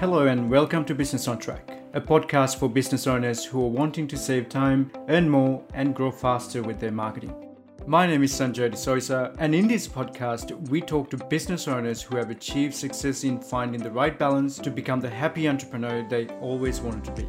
Hello, 0.00 0.28
and 0.28 0.48
welcome 0.48 0.84
to 0.84 0.94
Business 0.94 1.26
on 1.26 1.38
Track, 1.38 1.76
a 1.92 2.00
podcast 2.00 2.60
for 2.60 2.68
business 2.68 3.08
owners 3.08 3.44
who 3.44 3.60
are 3.64 3.68
wanting 3.68 4.06
to 4.06 4.16
save 4.16 4.48
time, 4.48 4.92
earn 5.08 5.28
more, 5.28 5.60
and 5.74 5.92
grow 5.92 6.12
faster 6.12 6.62
with 6.62 6.78
their 6.78 6.92
marketing. 6.92 7.34
My 7.84 8.06
name 8.06 8.22
is 8.22 8.32
Sanjay 8.32 8.70
D'Souza, 8.70 9.34
and 9.40 9.56
in 9.56 9.66
this 9.66 9.88
podcast, 9.88 10.52
we 10.68 10.80
talk 10.80 11.10
to 11.10 11.16
business 11.16 11.66
owners 11.66 12.00
who 12.00 12.16
have 12.16 12.30
achieved 12.30 12.74
success 12.74 13.24
in 13.24 13.40
finding 13.40 13.82
the 13.82 13.90
right 13.90 14.16
balance 14.16 14.60
to 14.60 14.70
become 14.70 15.00
the 15.00 15.10
happy 15.10 15.48
entrepreneur 15.48 16.06
they 16.08 16.28
always 16.40 16.80
wanted 16.80 17.04
to 17.04 17.12
be. 17.20 17.26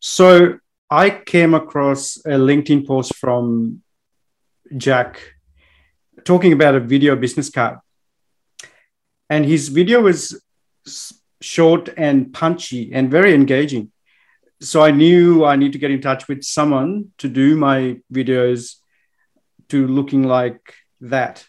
So, 0.00 0.58
I 0.90 1.10
came 1.10 1.54
across 1.54 2.16
a 2.26 2.30
LinkedIn 2.30 2.88
post 2.88 3.14
from 3.14 3.82
Jack 4.76 5.20
talking 6.24 6.52
about 6.52 6.74
a 6.74 6.80
video 6.80 7.16
business 7.16 7.50
card. 7.50 7.78
And 9.28 9.44
his 9.44 9.68
video 9.68 10.00
was 10.00 10.40
short 11.40 11.88
and 11.96 12.32
punchy 12.32 12.92
and 12.92 13.10
very 13.10 13.34
engaging. 13.34 13.92
So 14.60 14.82
I 14.82 14.90
knew 14.90 15.44
I 15.44 15.56
need 15.56 15.72
to 15.72 15.78
get 15.78 15.90
in 15.90 16.00
touch 16.00 16.28
with 16.28 16.42
someone 16.42 17.12
to 17.18 17.28
do 17.28 17.56
my 17.56 17.98
videos 18.12 18.76
to 19.68 19.86
looking 19.86 20.22
like 20.22 20.74
that. 21.00 21.46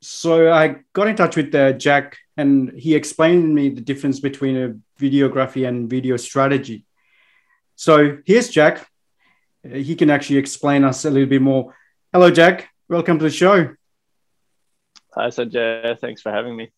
So 0.00 0.52
I 0.52 0.76
got 0.92 1.06
in 1.06 1.14
touch 1.14 1.36
with 1.36 1.54
uh, 1.54 1.72
Jack 1.74 2.18
and 2.36 2.72
he 2.76 2.94
explained 2.94 3.42
to 3.42 3.48
me 3.48 3.68
the 3.68 3.80
difference 3.80 4.18
between 4.18 4.56
a 4.56 4.74
videography 5.00 5.68
and 5.68 5.88
video 5.88 6.16
strategy. 6.16 6.84
So 7.76 8.18
here's 8.24 8.48
Jack 8.48 8.86
Uh, 9.64 9.76
he 9.76 9.94
can 9.94 10.10
actually 10.10 10.38
explain 10.38 10.84
us 10.84 11.04
a 11.04 11.10
little 11.10 11.28
bit 11.28 11.42
more. 11.42 11.74
Hello, 12.12 12.30
Jack. 12.30 12.68
Welcome 12.88 13.18
to 13.18 13.24
the 13.24 13.30
show. 13.30 13.74
Hi, 15.14 15.28
Sanjay. 15.28 15.98
Thanks 16.00 16.22
for 16.22 16.32
having 16.32 16.56
me. 16.56 16.72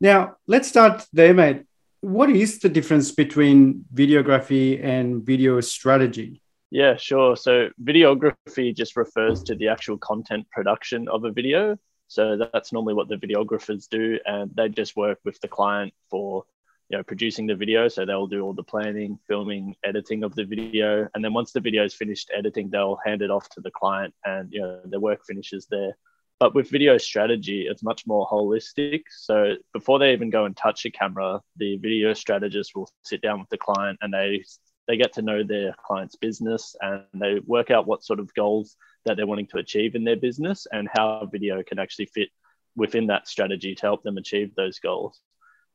Now, 0.00 0.36
let's 0.46 0.68
start 0.68 1.06
there, 1.12 1.34
mate. 1.34 1.64
What 2.00 2.30
is 2.30 2.60
the 2.60 2.68
difference 2.68 3.10
between 3.10 3.84
videography 3.92 4.82
and 4.82 5.24
video 5.24 5.60
strategy? 5.60 6.42
Yeah, 6.70 6.96
sure. 6.96 7.36
So, 7.36 7.70
videography 7.82 8.76
just 8.76 8.96
refers 8.96 9.42
to 9.44 9.54
the 9.54 9.68
actual 9.68 9.98
content 9.98 10.48
production 10.50 11.08
of 11.08 11.24
a 11.24 11.32
video. 11.32 11.78
So, 12.08 12.36
that's 12.52 12.72
normally 12.72 12.94
what 12.94 13.08
the 13.08 13.16
videographers 13.16 13.88
do, 13.88 14.18
and 14.26 14.50
they 14.54 14.68
just 14.68 14.94
work 14.94 15.18
with 15.24 15.40
the 15.40 15.48
client 15.48 15.94
for 16.10 16.44
you 16.88 16.96
know 16.96 17.02
producing 17.02 17.46
the 17.46 17.54
video. 17.54 17.88
So 17.88 18.04
they'll 18.04 18.26
do 18.26 18.42
all 18.42 18.54
the 18.54 18.62
planning 18.62 19.18
filming 19.26 19.76
editing 19.84 20.24
of 20.24 20.34
the 20.34 20.44
video. 20.44 21.08
And 21.14 21.24
then 21.24 21.32
once 21.32 21.52
the 21.52 21.60
video 21.60 21.84
is 21.84 21.94
finished 21.94 22.30
editing 22.34 22.70
they'll 22.70 22.98
hand 23.04 23.22
it 23.22 23.30
off 23.30 23.48
to 23.50 23.60
the 23.60 23.70
client 23.70 24.14
and 24.24 24.52
you 24.52 24.60
know 24.60 24.80
the 24.84 25.00
work 25.00 25.24
finishes 25.26 25.66
there. 25.70 25.96
But 26.40 26.54
with 26.54 26.70
video 26.70 26.98
strategy 26.98 27.66
it's 27.68 27.82
much 27.82 28.06
more 28.06 28.26
holistic. 28.26 29.02
So 29.10 29.56
before 29.72 29.98
they 29.98 30.12
even 30.12 30.30
go 30.30 30.44
and 30.44 30.56
touch 30.56 30.84
a 30.86 30.90
camera 30.90 31.40
the 31.56 31.76
video 31.76 32.14
strategist 32.14 32.74
will 32.74 32.90
sit 33.04 33.22
down 33.22 33.40
with 33.40 33.50
the 33.50 33.58
client 33.58 33.98
and 34.00 34.12
they 34.12 34.44
they 34.86 34.96
get 34.96 35.12
to 35.12 35.22
know 35.22 35.42
their 35.42 35.74
client's 35.86 36.16
business 36.16 36.74
and 36.80 37.02
they 37.14 37.40
work 37.40 37.70
out 37.70 37.86
what 37.86 38.02
sort 38.02 38.20
of 38.20 38.32
goals 38.32 38.76
that 39.04 39.18
they're 39.18 39.26
wanting 39.26 39.46
to 39.48 39.58
achieve 39.58 39.94
in 39.94 40.04
their 40.04 40.16
business 40.16 40.66
and 40.72 40.88
how 40.90 41.28
video 41.30 41.62
can 41.62 41.78
actually 41.78 42.06
fit 42.06 42.30
within 42.74 43.08
that 43.08 43.28
strategy 43.28 43.74
to 43.74 43.82
help 43.82 44.02
them 44.02 44.16
achieve 44.16 44.54
those 44.54 44.78
goals 44.78 45.20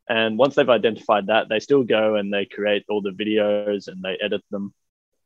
and 0.10 0.38
once 0.38 0.56
they've 0.56 0.70
identified 0.70 1.28
that, 1.28 1.50
they 1.50 1.60
still 1.60 1.84
go 1.84 2.16
and 2.16 2.34
they 2.34 2.46
create 2.46 2.86
all 2.90 3.02
the 3.02 3.12
videos 3.12 3.88
and 3.88 4.02
they 4.02 4.18
edit 4.22 4.44
them. 4.52 4.74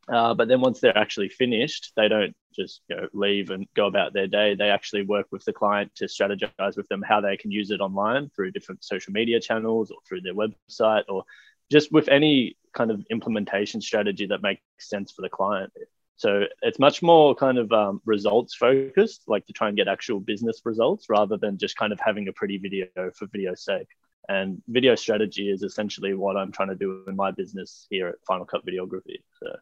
Uh, 0.07 0.33
but 0.33 0.47
then 0.47 0.61
once 0.61 0.79
they're 0.79 0.97
actually 0.97 1.29
finished, 1.29 1.91
they 1.97 2.07
don't 2.07 2.33
just 2.55 2.81
you 2.89 2.95
know, 2.95 3.07
leave 3.13 3.49
and 3.49 3.67
go 3.75 3.87
about 3.87 4.13
their 4.13 4.27
day. 4.27 4.55
They 4.55 4.69
actually 4.69 5.03
work 5.03 5.27
with 5.31 5.43
the 5.43 5.51
client 5.51 5.93
to 5.95 6.05
strategize 6.05 6.77
with 6.77 6.87
them 6.87 7.01
how 7.01 7.19
they 7.19 7.35
can 7.35 7.51
use 7.51 7.71
it 7.71 7.81
online 7.81 8.29
through 8.29 8.51
different 8.51 8.83
social 8.83 9.11
media 9.11 9.39
channels 9.41 9.91
or 9.91 9.97
through 10.07 10.21
their 10.21 10.33
website 10.33 11.03
or 11.09 11.23
just 11.69 11.91
with 11.91 12.07
any 12.07 12.55
kind 12.73 12.91
of 12.91 13.05
implementation 13.09 13.81
strategy 13.81 14.27
that 14.27 14.41
makes 14.41 14.61
sense 14.79 15.11
for 15.11 15.23
the 15.23 15.29
client. 15.29 15.73
So 16.15 16.45
it's 16.61 16.79
much 16.79 17.03
more 17.03 17.35
kind 17.35 17.57
of 17.57 17.71
um, 17.71 18.01
results 18.05 18.55
focused, 18.55 19.23
like 19.27 19.45
to 19.47 19.53
try 19.53 19.67
and 19.67 19.77
get 19.77 19.87
actual 19.87 20.19
business 20.19 20.61
results 20.63 21.09
rather 21.09 21.37
than 21.37 21.57
just 21.57 21.75
kind 21.75 21.91
of 21.91 21.99
having 21.99 22.27
a 22.27 22.33
pretty 22.33 22.57
video 22.57 22.87
for 23.13 23.27
video's 23.27 23.63
sake. 23.63 23.87
And 24.29 24.61
video 24.67 24.95
strategy 24.95 25.49
is 25.49 25.63
essentially 25.63 26.13
what 26.13 26.35
I'm 26.35 26.51
trying 26.51 26.69
to 26.69 26.75
do 26.75 27.03
in 27.07 27.15
my 27.15 27.31
business 27.31 27.87
here 27.89 28.07
at 28.09 28.15
Final 28.25 28.45
Cut 28.45 28.65
Videography. 28.65 29.23
So, 29.39 29.55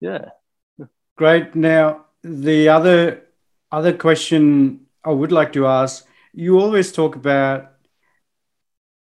yeah. 0.00 0.26
Great. 1.16 1.54
Now, 1.54 2.06
the 2.22 2.68
other 2.68 3.22
other 3.72 3.92
question 3.92 4.86
I 5.04 5.10
would 5.10 5.32
like 5.32 5.52
to 5.54 5.66
ask: 5.66 6.06
You 6.32 6.60
always 6.60 6.92
talk 6.92 7.16
about, 7.16 7.72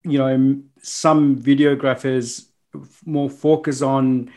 you 0.04 0.18
know, 0.18 0.62
some 0.82 1.38
videographers 1.38 2.46
more 3.06 3.30
focus 3.30 3.82
on 3.82 4.32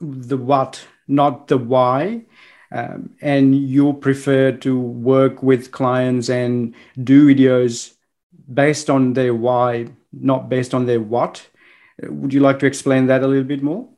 the 0.00 0.36
what, 0.36 0.86
not 1.08 1.48
the 1.48 1.58
why. 1.58 2.24
Um, 2.70 3.16
and 3.20 3.54
you 3.54 3.92
prefer 3.92 4.52
to 4.52 4.80
work 4.80 5.42
with 5.42 5.72
clients 5.72 6.30
and 6.30 6.74
do 7.02 7.28
videos 7.34 7.94
based 8.52 8.90
on 8.90 9.12
their 9.12 9.34
why, 9.34 9.88
not 10.12 10.48
based 10.48 10.74
on 10.74 10.86
their 10.86 11.00
what. 11.00 11.48
Would 12.02 12.32
you 12.32 12.40
like 12.40 12.58
to 12.60 12.66
explain 12.66 13.06
that 13.06 13.22
a 13.22 13.26
little 13.26 13.44
bit 13.44 13.62
more? 13.62 13.88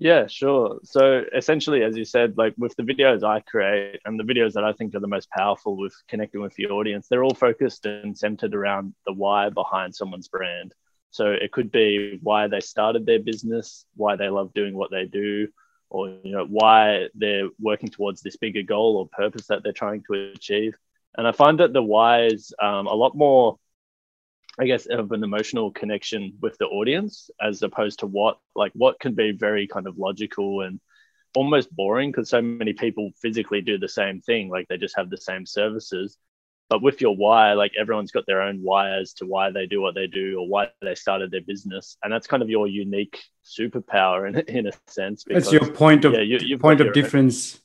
Yeah, 0.00 0.28
sure. 0.28 0.78
So 0.84 1.24
essentially, 1.34 1.82
as 1.82 1.96
you 1.96 2.04
said, 2.04 2.38
like 2.38 2.54
with 2.56 2.74
the 2.76 2.84
videos 2.84 3.24
I 3.24 3.40
create 3.40 4.00
and 4.04 4.18
the 4.18 4.24
videos 4.24 4.52
that 4.52 4.62
I 4.62 4.72
think 4.72 4.94
are 4.94 5.00
the 5.00 5.08
most 5.08 5.28
powerful 5.30 5.76
with 5.76 5.92
connecting 6.08 6.40
with 6.40 6.54
the 6.54 6.66
audience, 6.66 7.08
they're 7.08 7.24
all 7.24 7.34
focused 7.34 7.84
and 7.84 8.16
centered 8.16 8.54
around 8.54 8.94
the 9.06 9.12
why 9.12 9.50
behind 9.50 9.94
someone's 9.94 10.28
brand. 10.28 10.72
So 11.10 11.32
it 11.32 11.50
could 11.50 11.72
be 11.72 12.20
why 12.22 12.46
they 12.46 12.60
started 12.60 13.06
their 13.06 13.18
business, 13.18 13.86
why 13.96 14.14
they 14.14 14.28
love 14.28 14.54
doing 14.54 14.74
what 14.74 14.92
they 14.92 15.06
do, 15.06 15.48
or 15.90 16.08
you 16.22 16.32
know 16.32 16.46
why 16.46 17.08
they're 17.14 17.48
working 17.58 17.88
towards 17.88 18.20
this 18.20 18.36
bigger 18.36 18.62
goal 18.62 18.98
or 18.98 19.08
purpose 19.08 19.46
that 19.48 19.62
they're 19.64 19.72
trying 19.72 20.04
to 20.06 20.32
achieve. 20.34 20.76
And 21.18 21.26
I 21.26 21.32
find 21.32 21.58
that 21.60 21.72
the 21.72 21.82
why 21.82 22.26
is 22.26 22.54
um, 22.62 22.86
a 22.86 22.94
lot 22.94 23.16
more, 23.16 23.58
I 24.58 24.66
guess, 24.66 24.86
of 24.86 25.10
an 25.12 25.24
emotional 25.24 25.72
connection 25.72 26.38
with 26.40 26.56
the 26.58 26.66
audience 26.66 27.28
as 27.40 27.60
opposed 27.62 27.98
to 27.98 28.06
what, 28.06 28.38
like, 28.54 28.72
what 28.74 29.00
can 29.00 29.14
be 29.14 29.32
very 29.32 29.66
kind 29.66 29.86
of 29.88 29.98
logical 29.98 30.62
and 30.62 30.80
almost 31.34 31.74
boring 31.74 32.10
because 32.10 32.30
so 32.30 32.40
many 32.40 32.72
people 32.72 33.10
physically 33.20 33.60
do 33.60 33.78
the 33.78 33.88
same 33.88 34.20
thing, 34.20 34.48
like 34.48 34.66
they 34.68 34.76
just 34.76 34.96
have 34.96 35.10
the 35.10 35.16
same 35.16 35.44
services. 35.44 36.16
But 36.68 36.82
with 36.82 37.00
your 37.00 37.16
why, 37.16 37.54
like 37.54 37.72
everyone's 37.78 38.12
got 38.12 38.24
their 38.26 38.42
own 38.42 38.60
why 38.62 38.98
as 38.98 39.14
to 39.14 39.26
why 39.26 39.50
they 39.50 39.66
do 39.66 39.80
what 39.80 39.94
they 39.94 40.06
do 40.06 40.38
or 40.38 40.46
why 40.46 40.70
they 40.82 40.94
started 40.94 41.30
their 41.30 41.40
business, 41.40 41.96
and 42.02 42.12
that's 42.12 42.26
kind 42.26 42.42
of 42.42 42.50
your 42.50 42.66
unique 42.66 43.18
superpower 43.44 44.28
in 44.28 44.38
in 44.56 44.66
a 44.66 44.72
sense. 44.86 45.24
Because, 45.24 45.44
that's 45.44 45.52
your 45.52 45.72
point 45.72 46.04
of 46.04 46.12
yeah, 46.12 46.20
you, 46.20 46.58
point 46.58 46.82
of 46.82 46.92
difference. 46.92 47.54
Own 47.54 47.60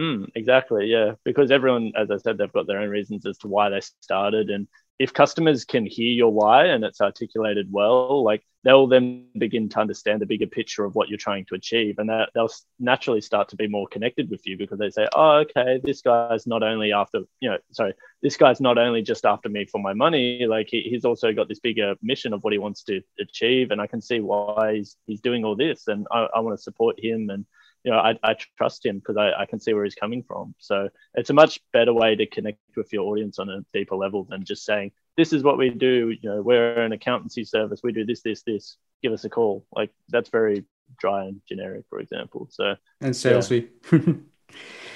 Mm, 0.00 0.28
exactly. 0.34 0.86
Yeah. 0.86 1.12
Because 1.24 1.50
everyone, 1.50 1.92
as 1.94 2.10
I 2.10 2.16
said, 2.16 2.38
they've 2.38 2.52
got 2.52 2.66
their 2.66 2.78
own 2.78 2.88
reasons 2.88 3.26
as 3.26 3.36
to 3.38 3.48
why 3.48 3.68
they 3.68 3.80
started. 4.00 4.48
And 4.48 4.66
if 4.98 5.12
customers 5.12 5.66
can 5.66 5.84
hear 5.84 6.10
your 6.10 6.32
why 6.32 6.66
and 6.66 6.84
it's 6.84 7.02
articulated 7.02 7.68
well, 7.70 8.24
like 8.24 8.42
they'll 8.64 8.86
then 8.86 9.26
begin 9.38 9.68
to 9.70 9.80
understand 9.80 10.22
the 10.22 10.26
bigger 10.26 10.46
picture 10.46 10.84
of 10.86 10.94
what 10.94 11.08
you're 11.08 11.18
trying 11.18 11.44
to 11.46 11.54
achieve. 11.54 11.98
And 11.98 12.08
that 12.08 12.30
they'll 12.34 12.48
naturally 12.78 13.20
start 13.20 13.50
to 13.50 13.56
be 13.56 13.68
more 13.68 13.86
connected 13.88 14.30
with 14.30 14.46
you 14.46 14.56
because 14.56 14.78
they 14.78 14.88
say, 14.88 15.06
oh, 15.14 15.44
okay, 15.44 15.82
this 15.84 16.00
guy's 16.00 16.46
not 16.46 16.62
only 16.62 16.92
after, 16.94 17.20
you 17.40 17.50
know, 17.50 17.58
sorry, 17.72 17.92
this 18.22 18.38
guy's 18.38 18.60
not 18.60 18.78
only 18.78 19.02
just 19.02 19.26
after 19.26 19.50
me 19.50 19.66
for 19.66 19.82
my 19.82 19.92
money, 19.92 20.46
like 20.46 20.68
he, 20.70 20.80
he's 20.80 21.04
also 21.04 21.30
got 21.34 21.48
this 21.48 21.60
bigger 21.60 21.94
mission 22.00 22.32
of 22.32 22.42
what 22.42 22.54
he 22.54 22.58
wants 22.58 22.84
to 22.84 23.02
achieve. 23.20 23.70
And 23.70 23.82
I 23.82 23.86
can 23.86 24.00
see 24.00 24.20
why 24.20 24.76
he's, 24.76 24.96
he's 25.06 25.20
doing 25.20 25.44
all 25.44 25.56
this 25.56 25.88
and 25.88 26.06
I, 26.10 26.26
I 26.36 26.40
want 26.40 26.56
to 26.56 26.62
support 26.62 26.98
him. 26.98 27.28
And 27.28 27.44
you 27.84 27.90
know, 27.90 27.98
I, 27.98 28.18
I 28.22 28.36
trust 28.58 28.84
him 28.84 28.98
because 28.98 29.16
I, 29.16 29.32
I 29.32 29.46
can 29.46 29.60
see 29.60 29.72
where 29.72 29.84
he's 29.84 29.94
coming 29.94 30.22
from. 30.22 30.54
So 30.58 30.88
it's 31.14 31.30
a 31.30 31.34
much 31.34 31.60
better 31.72 31.92
way 31.92 32.14
to 32.14 32.26
connect 32.26 32.58
with 32.76 32.92
your 32.92 33.04
audience 33.04 33.38
on 33.38 33.48
a 33.48 33.64
deeper 33.72 33.96
level 33.96 34.24
than 34.24 34.44
just 34.44 34.64
saying, 34.64 34.92
this 35.16 35.32
is 35.32 35.42
what 35.42 35.58
we 35.58 35.70
do. 35.70 36.14
You 36.20 36.30
know, 36.30 36.42
we're 36.42 36.80
an 36.80 36.92
accountancy 36.92 37.44
service. 37.44 37.80
We 37.82 37.92
do 37.92 38.04
this, 38.04 38.22
this, 38.22 38.42
this. 38.42 38.76
Give 39.02 39.12
us 39.12 39.24
a 39.24 39.30
call. 39.30 39.64
Like 39.72 39.90
that's 40.08 40.28
very 40.28 40.64
dry 40.98 41.24
and 41.24 41.40
generic, 41.48 41.84
for 41.88 42.00
example. 42.00 42.48
So 42.50 42.74
and 43.00 43.14
salesy. 43.14 43.68
Yeah. 43.92 43.98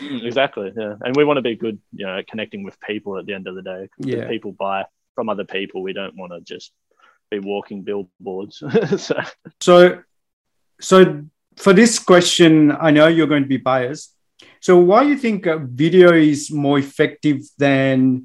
Mm, 0.00 0.24
exactly. 0.24 0.72
Yeah. 0.76 0.96
And 1.00 1.14
we 1.14 1.24
want 1.24 1.36
to 1.38 1.42
be 1.42 1.54
good, 1.54 1.78
you 1.92 2.04
know, 2.04 2.20
connecting 2.28 2.64
with 2.64 2.78
people 2.80 3.16
at 3.16 3.26
the 3.26 3.34
end 3.34 3.46
of 3.46 3.54
the 3.54 3.62
day. 3.62 3.88
Yeah. 3.98 4.26
People 4.28 4.52
buy 4.52 4.84
from 5.14 5.28
other 5.28 5.44
people. 5.44 5.82
We 5.82 5.92
don't 5.92 6.16
want 6.16 6.32
to 6.32 6.40
just 6.40 6.72
be 7.30 7.38
walking 7.38 7.82
billboards. 7.82 8.62
so. 8.96 9.20
so 9.60 10.02
so 10.80 11.24
for 11.56 11.72
this 11.72 11.98
question, 11.98 12.72
I 12.72 12.90
know 12.90 13.06
you're 13.06 13.26
going 13.26 13.42
to 13.42 13.48
be 13.48 13.56
biased. 13.56 14.14
So, 14.60 14.78
why 14.78 15.04
do 15.04 15.10
you 15.10 15.18
think 15.18 15.46
a 15.46 15.58
video 15.58 16.12
is 16.12 16.50
more 16.50 16.78
effective 16.78 17.42
than 17.58 18.24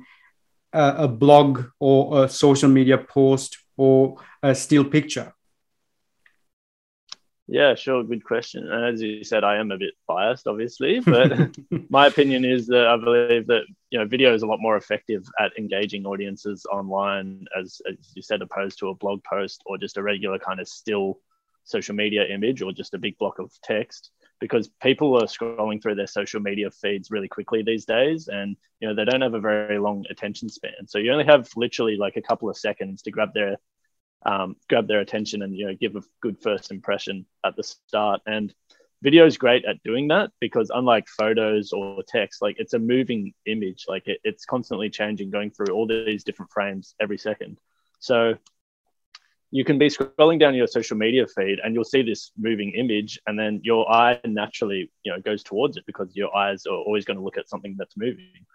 a, 0.73 0.95
a 0.99 1.07
blog 1.07 1.65
or 1.79 2.25
a 2.25 2.29
social 2.29 2.69
media 2.69 2.97
post 2.97 3.57
or 3.77 4.17
a 4.41 4.55
still 4.55 4.85
picture? 4.85 5.33
Yeah, 7.51 7.73
sure. 7.73 8.03
Good 8.03 8.23
question. 8.23 8.71
And 8.71 8.85
as 8.85 9.01
you 9.01 9.23
said, 9.23 9.43
I 9.43 9.57
am 9.57 9.71
a 9.71 9.77
bit 9.77 9.95
biased, 10.07 10.45
obviously, 10.45 10.99
but 10.99 11.57
my 11.89 12.05
opinion 12.05 12.45
is 12.45 12.67
that 12.67 12.85
I 12.85 12.95
believe 12.95 13.47
that 13.47 13.63
you 13.89 13.97
know 13.97 14.05
video 14.05 14.35
is 14.35 14.43
a 14.43 14.45
lot 14.45 14.61
more 14.61 14.77
effective 14.77 15.25
at 15.39 15.57
engaging 15.57 16.05
audiences 16.05 16.65
online, 16.71 17.47
as, 17.59 17.81
as 17.89 17.95
you 18.15 18.21
said, 18.21 18.43
opposed 18.43 18.77
to 18.79 18.89
a 18.89 18.95
blog 18.95 19.23
post 19.23 19.63
or 19.65 19.79
just 19.79 19.97
a 19.97 20.03
regular 20.03 20.37
kind 20.37 20.59
of 20.59 20.67
still 20.67 21.19
social 21.69 21.95
media 21.95 22.25
image 22.25 22.62
or 22.62 22.71
just 22.71 22.94
a 22.94 22.98
big 22.98 23.18
block 23.18 23.39
of 23.39 23.51
text. 23.63 24.12
Because 24.39 24.69
people 24.81 25.16
are 25.18 25.27
scrolling 25.27 25.81
through 25.81 25.95
their 25.95 26.07
social 26.07 26.39
media 26.39 26.71
feeds 26.71 27.12
really 27.12 27.27
quickly 27.27 27.62
these 27.62 27.86
days, 27.86 28.30
and 28.30 28.56
you 28.80 28.88
know 28.88 28.95
they 28.95 29.04
don't 29.04 29.21
have 29.21 29.33
a 29.33 29.39
very 29.39 29.80
long 29.80 30.06
attention 30.10 30.48
span. 30.48 30.88
So 30.88 30.98
you 30.98 31.12
only 31.12 31.25
have 31.25 31.50
literally 31.57 31.98
like 31.98 32.16
a 32.16 32.21
couple 32.21 32.50
of 32.50 32.57
seconds 32.57 33.01
to 33.01 33.12
grab 33.12 33.33
their 33.33 33.57
um, 34.24 34.56
grab 34.68 34.88
their 34.88 35.00
attention 35.00 35.42
and 35.42 35.56
you 35.56 35.68
know 35.68 35.75
give 35.75 35.95
a 35.95 36.04
good 36.21 36.38
first 36.42 36.71
impression 36.71 37.25
at 37.45 37.56
the 37.56 37.63
start 37.63 38.21
and 38.25 38.54
video 39.01 39.25
is 39.25 39.38
great 39.38 39.63
at 39.66 39.81
doing 39.83 40.10
that 40.10 40.31
because 40.42 40.69
unlike 40.74 41.07
photos 41.07 41.71
or 41.71 42.04
text 42.06 42.42
like 42.42 42.57
it's 42.60 42.74
a 42.74 42.80
moving 42.80 43.33
image 43.45 43.86
like 43.88 44.07
it, 44.07 44.19
it's 44.24 44.45
constantly 44.45 44.89
changing 44.89 45.30
going 45.30 45.50
through 45.50 45.74
all 45.74 45.88
these 45.88 46.24
different 46.24 46.51
frames 46.51 46.95
every 47.00 47.18
second 47.18 47.57
so 48.00 48.36
you 49.51 49.65
can 49.65 49.79
be 49.79 49.87
scrolling 49.87 50.39
down 50.39 50.53
your 50.53 50.67
social 50.67 50.95
media 50.95 51.25
feed 51.27 51.59
and 51.63 51.73
you'll 51.73 51.83
see 51.83 52.01
this 52.01 52.31
moving 52.37 52.71
image 52.71 53.19
and 53.27 53.37
then 53.37 53.59
your 53.63 53.89
eye 53.91 54.19
naturally 54.25 54.91
you 55.03 55.11
know 55.11 55.19
goes 55.21 55.43
towards 55.43 55.77
it 55.77 55.85
because 55.85 56.15
your 56.15 56.35
eyes 56.35 56.65
are 56.65 56.75
always 56.75 57.05
going 57.05 57.17
to 57.17 57.23
look 57.23 57.37
at 57.37 57.49
something 57.49 57.75
that's 57.77 57.97
moving 57.97 58.45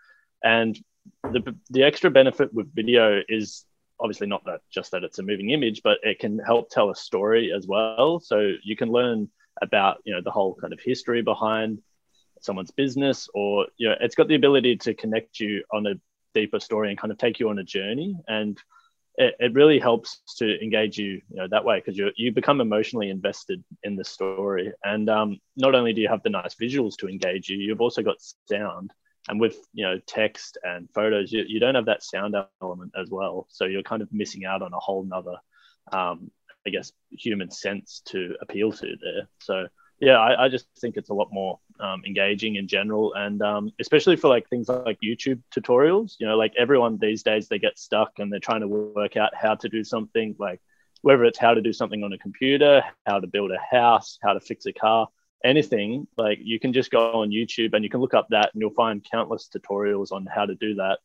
and 0.42 0.78
the, 1.22 1.56
the 1.70 1.82
extra 1.82 2.10
benefit 2.10 2.52
with 2.52 2.74
video 2.74 3.20
is 3.28 3.64
obviously 4.00 4.26
not 4.26 4.44
that 4.44 4.60
just 4.70 4.90
that 4.92 5.04
it's 5.04 5.18
a 5.18 5.22
moving 5.22 5.50
image, 5.50 5.82
but 5.82 5.98
it 6.02 6.18
can 6.18 6.38
help 6.38 6.70
tell 6.70 6.90
a 6.90 6.96
story 6.96 7.52
as 7.52 7.66
well. 7.66 8.20
So 8.20 8.52
you 8.62 8.76
can 8.76 8.90
learn 8.90 9.28
about 9.62 9.98
you 10.04 10.12
know 10.12 10.20
the 10.22 10.30
whole 10.30 10.54
kind 10.54 10.72
of 10.72 10.80
history 10.80 11.22
behind 11.22 11.80
someone's 12.40 12.70
business, 12.70 13.28
or 13.34 13.66
you 13.76 13.88
know 13.88 13.96
it's 14.00 14.14
got 14.14 14.28
the 14.28 14.34
ability 14.34 14.76
to 14.76 14.94
connect 14.94 15.40
you 15.40 15.64
on 15.72 15.86
a 15.86 15.94
deeper 16.34 16.60
story 16.60 16.90
and 16.90 16.98
kind 16.98 17.12
of 17.12 17.18
take 17.18 17.38
you 17.38 17.48
on 17.48 17.58
a 17.58 17.64
journey. 17.64 18.16
And 18.28 18.58
it, 19.16 19.34
it 19.38 19.54
really 19.54 19.78
helps 19.78 20.20
to 20.38 20.62
engage 20.62 20.98
you, 20.98 21.20
you 21.28 21.36
know, 21.36 21.48
that 21.50 21.64
way 21.64 21.78
because 21.78 21.96
you 21.96 22.10
you 22.16 22.32
become 22.32 22.60
emotionally 22.60 23.10
invested 23.10 23.62
in 23.82 23.96
the 23.96 24.04
story. 24.04 24.72
And 24.82 25.08
um, 25.08 25.38
not 25.56 25.74
only 25.74 25.92
do 25.92 26.00
you 26.00 26.08
have 26.08 26.22
the 26.22 26.30
nice 26.30 26.54
visuals 26.54 26.96
to 26.98 27.08
engage 27.08 27.48
you, 27.48 27.58
you've 27.58 27.80
also 27.80 28.02
got 28.02 28.16
sound. 28.50 28.92
And 29.28 29.40
with 29.40 29.56
you 29.72 29.86
know 29.86 29.98
text 30.06 30.58
and 30.62 30.88
photos 30.92 31.32
you, 31.32 31.44
you 31.46 31.58
don't 31.58 31.76
have 31.76 31.86
that 31.86 32.02
sound 32.02 32.34
element 32.60 32.92
as 33.00 33.10
well. 33.10 33.46
So 33.48 33.64
you're 33.64 33.82
kind 33.82 34.02
of 34.02 34.12
missing 34.12 34.44
out 34.44 34.62
on 34.62 34.72
a 34.72 34.78
whole 34.78 35.04
nother 35.04 35.36
um, 35.92 36.30
i 36.66 36.70
guess 36.70 36.92
human 37.10 37.50
sense 37.50 38.02
to 38.06 38.36
appeal 38.40 38.72
to 38.72 38.96
there. 39.02 39.28
So 39.40 39.66
yeah 40.04 40.18
i, 40.18 40.44
I 40.44 40.48
just 40.48 40.66
think 40.78 40.96
it's 40.96 41.10
a 41.10 41.14
lot 41.14 41.28
more 41.32 41.58
um, 41.80 42.02
engaging 42.06 42.56
in 42.56 42.68
general 42.68 43.14
and 43.14 43.42
um, 43.42 43.70
especially 43.80 44.16
for 44.16 44.28
like 44.28 44.48
things 44.48 44.68
like 44.68 44.98
youtube 45.02 45.40
tutorials 45.54 46.14
you 46.18 46.26
know 46.26 46.36
like 46.36 46.52
everyone 46.58 46.98
these 46.98 47.22
days 47.22 47.48
they 47.48 47.58
get 47.58 47.78
stuck 47.78 48.12
and 48.18 48.32
they're 48.32 48.40
trying 48.40 48.60
to 48.60 48.68
work 48.68 49.16
out 49.16 49.34
how 49.34 49.54
to 49.54 49.68
do 49.68 49.82
something 49.82 50.34
like 50.38 50.60
whether 51.02 51.24
it's 51.24 51.38
how 51.38 51.52
to 51.54 51.60
do 51.60 51.72
something 51.72 52.02
on 52.04 52.12
a 52.12 52.18
computer 52.18 52.82
how 53.06 53.18
to 53.18 53.26
build 53.26 53.50
a 53.50 53.76
house 53.76 54.18
how 54.22 54.32
to 54.32 54.40
fix 54.40 54.66
a 54.66 54.72
car 54.72 55.08
anything, 55.44 56.08
like 56.16 56.38
you 56.42 56.58
can 56.58 56.72
just 56.72 56.90
go 56.90 57.12
on 57.12 57.30
YouTube 57.30 57.74
and 57.74 57.84
you 57.84 57.90
can 57.90 58.00
look 58.00 58.14
up 58.14 58.28
that 58.30 58.50
and 58.52 58.60
you'll 58.60 58.70
find 58.70 59.06
countless 59.08 59.48
tutorials 59.54 60.10
on 60.10 60.26
how 60.26 60.46
to 60.46 60.54
do 60.54 60.76
that. 60.76 60.98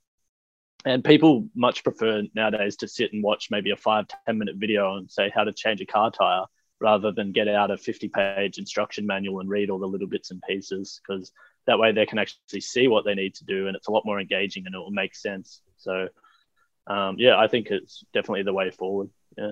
And 0.86 1.04
people 1.04 1.50
much 1.54 1.84
prefer 1.84 2.24
nowadays 2.34 2.78
to 2.78 2.88
sit 2.88 3.12
and 3.12 3.22
watch 3.22 3.50
maybe 3.52 3.72
a 3.72 3.76
five 3.76 4.06
ten 4.26 4.38
minute 4.38 4.56
video 4.56 4.96
and 4.96 5.12
say 5.12 5.30
how 5.34 5.44
to 5.44 5.52
change 5.52 5.82
a 5.82 5.86
car 5.86 6.10
tire 6.10 6.46
rather 6.80 7.12
than 7.12 7.32
get 7.32 7.48
out 7.48 7.72
a 7.72 7.78
50 7.78 8.10
page 8.10 8.58
instruction 8.58 9.06
manual 9.06 9.40
and 9.40 9.50
read 9.50 9.70
all 9.70 9.80
the 9.80 9.88
little 9.88 10.08
bits 10.08 10.32
and 10.32 10.42
pieces 10.48 11.02
because 11.06 11.32
that 11.68 11.78
way 11.78 11.92
they 11.92 12.06
can 12.06 12.18
actually 12.18 12.62
see 12.62 12.88
what 12.88 13.06
they 13.06 13.16
need 13.16 13.36
to 13.36 13.46
do 13.46 13.68
and 13.68 13.76
it's 13.76 13.88
a 13.88 13.92
lot 13.92 14.06
more 14.06 14.20
engaging 14.20 14.66
and 14.66 14.74
it 14.74 14.78
will 14.78 14.92
make 14.92 15.16
sense. 15.16 15.62
So, 15.78 16.08
um, 16.88 17.16
yeah, 17.18 17.38
I 17.38 17.48
think 17.48 17.68
it's 17.68 18.04
definitely 18.14 18.44
the 18.44 18.54
way 18.54 18.72
forward. 18.72 19.10
Yeah. 19.38 19.52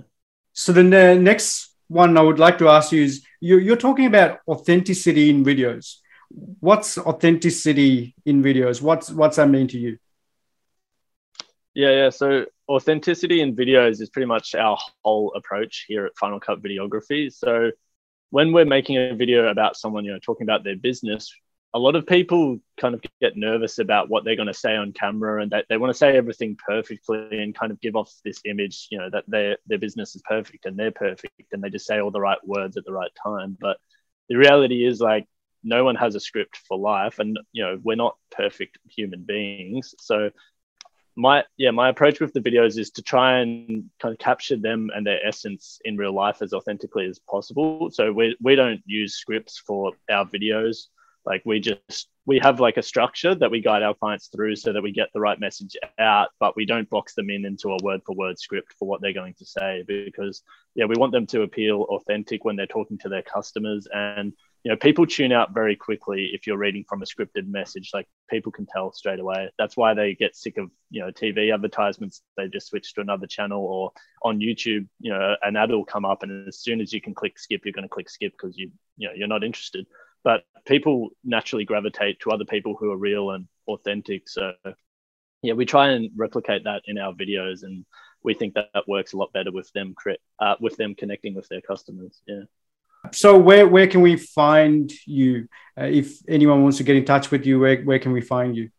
So 0.53 0.71
then 0.71 0.89
the 0.89 1.15
next 1.15 1.75
one 1.87 2.17
I 2.17 2.21
would 2.21 2.39
like 2.39 2.57
to 2.59 2.69
ask 2.69 2.91
you 2.91 3.03
is 3.03 3.25
you, 3.39 3.59
you're 3.59 3.75
talking 3.75 4.05
about 4.05 4.39
authenticity 4.47 5.29
in 5.29 5.43
videos. 5.43 5.97
What's 6.29 6.97
authenticity 6.97 8.15
in 8.25 8.43
videos? 8.43 8.81
What's 8.81 9.09
what's 9.09 9.37
that 9.37 9.47
mean 9.47 9.67
to 9.69 9.77
you? 9.77 9.97
Yeah, 11.73 11.91
yeah. 11.91 12.09
So 12.09 12.45
authenticity 12.69 13.41
in 13.41 13.55
videos 13.55 14.01
is 14.01 14.09
pretty 14.09 14.25
much 14.25 14.55
our 14.55 14.77
whole 15.03 15.33
approach 15.35 15.85
here 15.87 16.05
at 16.05 16.17
Final 16.17 16.39
Cut 16.39 16.61
Videography. 16.61 17.31
So 17.33 17.71
when 18.29 18.51
we're 18.51 18.65
making 18.65 18.97
a 18.97 19.15
video 19.15 19.47
about 19.47 19.77
someone, 19.77 20.05
you 20.05 20.11
know, 20.11 20.19
talking 20.19 20.45
about 20.45 20.63
their 20.63 20.75
business, 20.75 21.33
a 21.73 21.79
lot 21.79 21.95
of 21.95 22.07
people 22.07 22.59
kind 22.79 22.95
of 22.95 23.01
get 23.21 23.37
nervous 23.37 23.77
about 23.77 24.09
what 24.09 24.23
they're 24.23 24.35
going 24.35 24.47
to 24.47 24.53
say 24.53 24.75
on 24.75 24.93
camera 24.93 25.41
and 25.41 25.51
that 25.51 25.65
they 25.69 25.77
want 25.77 25.91
to 25.91 25.97
say 25.97 26.15
everything 26.15 26.57
perfectly 26.65 27.41
and 27.41 27.53
kind 27.53 27.71
of 27.71 27.79
give 27.81 27.95
off 27.95 28.11
this 28.23 28.41
image 28.45 28.87
you 28.89 28.97
know 28.97 29.09
that 29.11 29.25
their 29.27 29.57
their 29.67 29.77
business 29.77 30.15
is 30.15 30.21
perfect 30.27 30.65
and 30.65 30.77
they're 30.77 30.91
perfect 30.91 31.51
and 31.51 31.61
they 31.61 31.69
just 31.69 31.85
say 31.85 31.99
all 31.99 32.11
the 32.11 32.19
right 32.19 32.39
words 32.45 32.77
at 32.77 32.85
the 32.85 32.91
right 32.91 33.11
time 33.21 33.57
but 33.59 33.77
the 34.29 34.35
reality 34.35 34.85
is 34.85 34.99
like 34.99 35.27
no 35.63 35.83
one 35.83 35.95
has 35.95 36.15
a 36.15 36.19
script 36.19 36.57
for 36.67 36.77
life 36.77 37.19
and 37.19 37.37
you 37.51 37.63
know 37.63 37.79
we're 37.83 37.95
not 37.95 38.17
perfect 38.31 38.77
human 38.89 39.23
beings 39.23 39.93
so 39.99 40.29
my 41.17 41.43
yeah 41.57 41.71
my 41.71 41.89
approach 41.89 42.19
with 42.19 42.31
the 42.31 42.39
videos 42.39 42.77
is 42.77 42.91
to 42.91 43.01
try 43.01 43.39
and 43.39 43.89
kind 43.99 44.13
of 44.13 44.19
capture 44.19 44.55
them 44.55 44.89
and 44.95 45.05
their 45.05 45.25
essence 45.25 45.79
in 45.83 45.97
real 45.97 46.13
life 46.13 46.41
as 46.41 46.53
authentically 46.53 47.07
as 47.07 47.19
possible. 47.19 47.89
So 47.91 48.13
we, 48.13 48.37
we 48.41 48.55
don't 48.55 48.81
use 48.85 49.15
scripts 49.15 49.57
for 49.57 49.93
our 50.09 50.25
videos. 50.25 50.85
Like 51.25 51.41
we 51.43 51.59
just 51.59 52.07
we 52.25 52.39
have 52.39 52.59
like 52.59 52.77
a 52.77 52.83
structure 52.83 53.33
that 53.33 53.49
we 53.49 53.61
guide 53.61 53.83
our 53.83 53.95
clients 53.95 54.27
through 54.27 54.55
so 54.57 54.71
that 54.71 54.83
we 54.83 54.91
get 54.91 55.09
the 55.13 55.19
right 55.19 55.39
message 55.39 55.75
out 55.97 56.29
but 56.39 56.55
we 56.55 56.65
don't 56.65 56.89
box 56.89 57.15
them 57.15 57.29
in 57.29 57.45
into 57.45 57.71
a 57.71 57.83
word 57.83 58.01
for 58.05 58.15
word 58.15 58.37
script 58.37 58.73
for 58.77 58.87
what 58.87 59.01
they're 59.01 59.13
going 59.13 59.33
to 59.33 59.45
say 59.45 59.83
because 59.87 60.43
yeah 60.75 60.85
we 60.85 60.95
want 60.97 61.11
them 61.11 61.25
to 61.25 61.41
appeal 61.41 61.83
authentic 61.89 62.45
when 62.45 62.55
they're 62.55 62.65
talking 62.65 62.97
to 62.97 63.09
their 63.09 63.23
customers 63.23 63.87
and 63.93 64.33
you 64.63 64.71
know 64.71 64.77
people 64.77 65.05
tune 65.05 65.31
out 65.31 65.53
very 65.53 65.75
quickly 65.75 66.31
if 66.33 66.45
you're 66.45 66.57
reading 66.57 66.83
from 66.87 67.01
a 67.01 67.05
scripted 67.05 67.47
message 67.47 67.91
like 67.93 68.07
people 68.29 68.51
can 68.51 68.65
tell 68.65 68.91
straight 68.91 69.19
away 69.19 69.49
that's 69.57 69.77
why 69.77 69.93
they 69.93 70.13
get 70.13 70.35
sick 70.35 70.57
of 70.57 70.69
you 70.89 71.01
know 71.01 71.11
tv 71.11 71.53
advertisements 71.53 72.21
they 72.35 72.47
just 72.47 72.67
switch 72.67 72.93
to 72.93 73.01
another 73.01 73.27
channel 73.27 73.61
or 73.61 73.91
on 74.23 74.39
youtube 74.39 74.87
you 74.99 75.11
know 75.11 75.35
an 75.41 75.55
ad 75.55 75.71
will 75.71 75.85
come 75.85 76.05
up 76.05 76.23
and 76.23 76.47
as 76.47 76.59
soon 76.59 76.81
as 76.81 76.91
you 76.91 76.99
can 76.99 77.13
click 77.13 77.39
skip 77.39 77.61
you're 77.63 77.73
going 77.73 77.83
to 77.83 77.89
click 77.89 78.09
skip 78.09 78.31
because 78.31 78.57
you 78.57 78.71
you 78.97 79.07
know 79.07 79.13
you're 79.15 79.27
not 79.27 79.43
interested 79.43 79.85
but 80.27 80.43
people 80.65 81.11
naturally 81.23 81.63
gravitate 81.63 82.19
to 82.19 82.31
other 82.31 82.43
people 82.43 82.75
who 82.77 82.91
are 82.91 82.97
real 82.97 83.31
and 83.31 83.47
authentic. 83.67 84.27
So, 84.27 84.51
yeah, 85.41 85.53
we 85.53 85.65
try 85.65 85.91
and 85.91 86.09
replicate 86.17 86.65
that 86.65 86.81
in 86.85 86.97
our 86.97 87.13
videos, 87.13 87.63
and 87.63 87.85
we 88.23 88.33
think 88.33 88.55
that 88.55 88.67
that 88.73 88.89
works 88.89 89.13
a 89.13 89.17
lot 89.17 89.31
better 89.31 89.53
with 89.53 89.71
them, 89.71 89.95
uh, 90.39 90.55
with 90.59 90.75
them 90.75 90.95
connecting 90.95 91.33
with 91.33 91.47
their 91.47 91.61
customers. 91.61 92.21
Yeah. 92.27 92.43
So, 93.13 93.37
where 93.37 93.67
where 93.67 93.87
can 93.87 94.01
we 94.01 94.15
find 94.15 94.91
you? 95.05 95.47
Uh, 95.79 95.85
if 95.85 96.17
anyone 96.27 96.63
wants 96.63 96.77
to 96.77 96.83
get 96.83 96.95
in 96.95 97.05
touch 97.05 97.31
with 97.31 97.45
you, 97.45 97.59
where 97.59 97.81
where 97.83 97.99
can 97.99 98.11
we 98.11 98.21
find 98.21 98.55
you? 98.55 98.69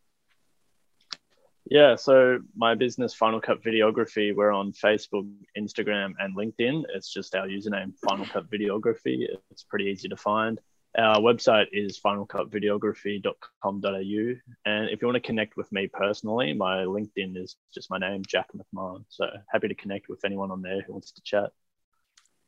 Yeah, 1.69 1.95
so 1.95 2.39
my 2.55 2.73
business, 2.73 3.13
Final 3.13 3.39
Cut 3.39 3.63
Videography, 3.63 4.35
we're 4.35 4.51
on 4.51 4.71
Facebook, 4.71 5.31
Instagram, 5.55 6.13
and 6.17 6.35
LinkedIn. 6.35 6.85
It's 6.95 7.13
just 7.13 7.35
our 7.35 7.47
username, 7.47 7.95
Final 7.99 8.25
Cut 8.25 8.49
Videography. 8.49 9.27
It's 9.51 9.63
pretty 9.63 9.85
easy 9.85 10.09
to 10.09 10.17
find. 10.17 10.59
Our 10.97 11.19
website 11.19 11.67
is 11.71 11.99
finalcutvideography.com.au. 11.99 14.35
And 14.65 14.89
if 14.89 15.01
you 15.01 15.07
want 15.07 15.15
to 15.15 15.27
connect 15.27 15.55
with 15.55 15.71
me 15.71 15.87
personally, 15.87 16.53
my 16.53 16.77
LinkedIn 16.77 17.37
is 17.37 17.55
just 17.71 17.91
my 17.91 17.99
name, 17.99 18.23
Jack 18.27 18.47
McMahon. 18.55 19.05
So 19.09 19.27
happy 19.51 19.67
to 19.67 19.75
connect 19.75 20.09
with 20.09 20.25
anyone 20.25 20.49
on 20.49 20.63
there 20.63 20.81
who 20.81 20.93
wants 20.93 21.11
to 21.11 21.21
chat. 21.21 21.51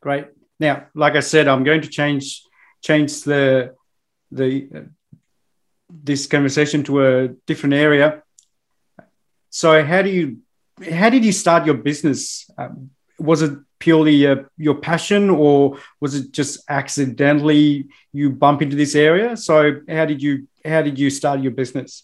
Great. 0.02 0.26
Now, 0.62 0.86
like 0.94 1.16
I 1.16 1.22
said, 1.22 1.48
I'm 1.48 1.64
going 1.64 1.82
to 1.82 1.90
change 1.90 2.44
change 2.84 3.24
the 3.24 3.76
the 4.32 4.70
uh, 4.76 4.80
this 5.90 6.28
conversation 6.28 6.84
to 6.84 6.94
a 7.08 7.28
different 7.48 7.74
area. 7.74 8.22
So, 9.50 9.84
how 9.84 10.04
do 10.04 10.10
you 10.10 10.38
how 11.00 11.10
did 11.10 11.26
you 11.26 11.32
start 11.32 11.66
your 11.66 11.80
business? 11.90 12.48
Um, 12.60 12.92
was 13.18 13.42
it 13.42 13.54
purely 13.80 14.28
uh, 14.28 14.36
your 14.56 14.76
passion 14.76 15.32
or 15.32 15.80
was 16.00 16.14
it 16.14 16.32
just 16.32 16.64
accidentally 16.70 17.88
you 18.14 18.30
bump 18.30 18.62
into 18.62 18.76
this 18.76 18.96
area 18.96 19.36
so 19.36 19.82
how 19.90 20.06
did 20.06 20.22
you 20.22 20.48
how 20.64 20.82
did 20.82 20.98
you 20.98 21.10
start 21.10 21.40
your 21.42 21.52
business 21.52 22.04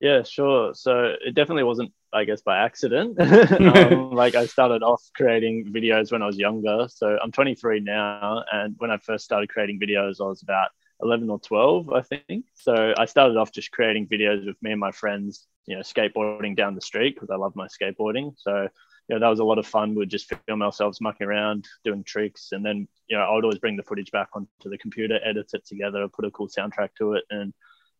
yeah 0.00 0.22
sure. 0.22 0.74
So 0.74 1.14
it 1.24 1.34
definitely 1.34 1.64
wasn't 1.64 1.92
i 2.12 2.24
guess 2.24 2.42
by 2.42 2.58
accident. 2.58 3.18
Um, 3.20 4.10
like 4.22 4.34
i 4.34 4.46
started 4.46 4.82
off 4.82 5.02
creating 5.16 5.72
videos 5.72 6.12
when 6.12 6.22
i 6.22 6.26
was 6.26 6.38
younger. 6.38 6.86
So 6.88 7.18
i'm 7.22 7.32
23 7.32 7.80
now 7.80 8.44
and 8.52 8.74
when 8.78 8.90
i 8.90 8.98
first 8.98 9.24
started 9.24 9.48
creating 9.48 9.80
videos 9.80 10.20
i 10.20 10.28
was 10.28 10.42
about 10.42 10.70
11 11.02 11.28
or 11.28 11.40
12 11.40 11.92
i 11.92 12.02
think. 12.02 12.44
So 12.54 12.94
i 12.96 13.04
started 13.04 13.36
off 13.36 13.52
just 13.52 13.70
creating 13.72 14.06
videos 14.08 14.46
with 14.46 14.56
me 14.62 14.72
and 14.72 14.80
my 14.80 14.92
friends 14.92 15.46
you 15.66 15.76
know 15.76 15.82
skateboarding 15.82 16.56
down 16.56 16.74
the 16.74 16.80
street 16.80 17.14
because 17.14 17.30
i 17.30 17.36
love 17.36 17.56
my 17.56 17.68
skateboarding. 17.68 18.34
So 18.36 18.68
you 19.08 19.14
know, 19.14 19.20
that 19.20 19.28
was 19.28 19.40
a 19.40 19.44
lot 19.44 19.58
of 19.58 19.66
fun. 19.66 19.94
We'd 19.94 20.08
just 20.08 20.32
film 20.46 20.62
ourselves 20.62 21.00
mucking 21.00 21.26
around, 21.26 21.66
doing 21.84 22.04
tricks, 22.04 22.52
and 22.52 22.64
then 22.64 22.88
you 23.08 23.16
know, 23.16 23.22
I 23.22 23.34
would 23.34 23.44
always 23.44 23.58
bring 23.58 23.76
the 23.76 23.82
footage 23.82 24.10
back 24.10 24.28
onto 24.32 24.48
the 24.64 24.78
computer, 24.78 25.20
edit 25.22 25.50
it 25.52 25.66
together, 25.66 26.08
put 26.08 26.24
a 26.24 26.30
cool 26.30 26.48
soundtrack 26.48 26.90
to 26.98 27.14
it, 27.14 27.24
and 27.30 27.52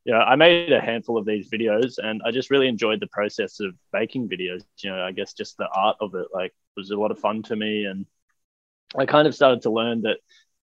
you 0.04 0.12
know, 0.12 0.20
I 0.20 0.36
made 0.36 0.72
a 0.72 0.80
handful 0.80 1.16
of 1.16 1.24
these 1.24 1.50
videos, 1.50 1.98
and 1.98 2.22
I 2.24 2.30
just 2.30 2.50
really 2.50 2.68
enjoyed 2.68 3.00
the 3.00 3.06
process 3.06 3.60
of 3.60 3.74
making 3.92 4.28
videos. 4.28 4.62
You 4.82 4.90
know, 4.90 5.02
I 5.02 5.12
guess 5.12 5.32
just 5.32 5.56
the 5.56 5.68
art 5.74 5.96
of 6.00 6.14
it, 6.14 6.28
like, 6.32 6.54
was 6.76 6.90
a 6.90 6.96
lot 6.96 7.10
of 7.10 7.18
fun 7.18 7.42
to 7.44 7.56
me, 7.56 7.84
and 7.84 8.06
I 8.96 9.06
kind 9.06 9.26
of 9.26 9.34
started 9.34 9.62
to 9.62 9.70
learn 9.70 10.02
that, 10.02 10.18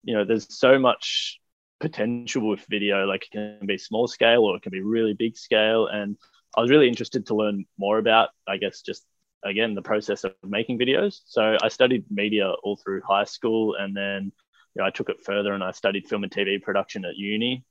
you 0.04 0.14
know, 0.14 0.24
there's 0.24 0.54
so 0.54 0.78
much 0.78 1.40
potential 1.80 2.48
with 2.48 2.64
video. 2.68 3.06
Like, 3.06 3.24
it 3.24 3.30
can 3.30 3.66
be 3.66 3.78
small 3.78 4.06
scale 4.06 4.42
or 4.42 4.56
it 4.56 4.62
can 4.62 4.72
be 4.72 4.82
really 4.82 5.14
big 5.14 5.36
scale, 5.36 5.86
and 5.86 6.16
I 6.56 6.60
was 6.60 6.70
really 6.70 6.88
interested 6.88 7.26
to 7.26 7.34
learn 7.34 7.64
more 7.78 7.98
about, 7.98 8.30
I 8.46 8.58
guess, 8.58 8.82
just 8.82 9.04
again 9.44 9.74
the 9.74 9.82
process 9.82 10.24
of 10.24 10.34
making 10.44 10.78
videos. 10.78 11.20
So 11.26 11.56
I 11.60 11.68
studied 11.68 12.04
media 12.10 12.50
all 12.62 12.76
through 12.76 13.00
high 13.02 13.24
school, 13.24 13.76
and 13.76 13.96
then 13.96 14.32
you 14.74 14.80
know, 14.80 14.86
I 14.86 14.90
took 14.90 15.08
it 15.08 15.22
further 15.22 15.52
and 15.52 15.62
I 15.64 15.70
studied 15.70 16.06
film 16.06 16.24
and 16.24 16.32
TV 16.32 16.60
production 16.62 17.04
at 17.04 17.16
uni. 17.16 17.64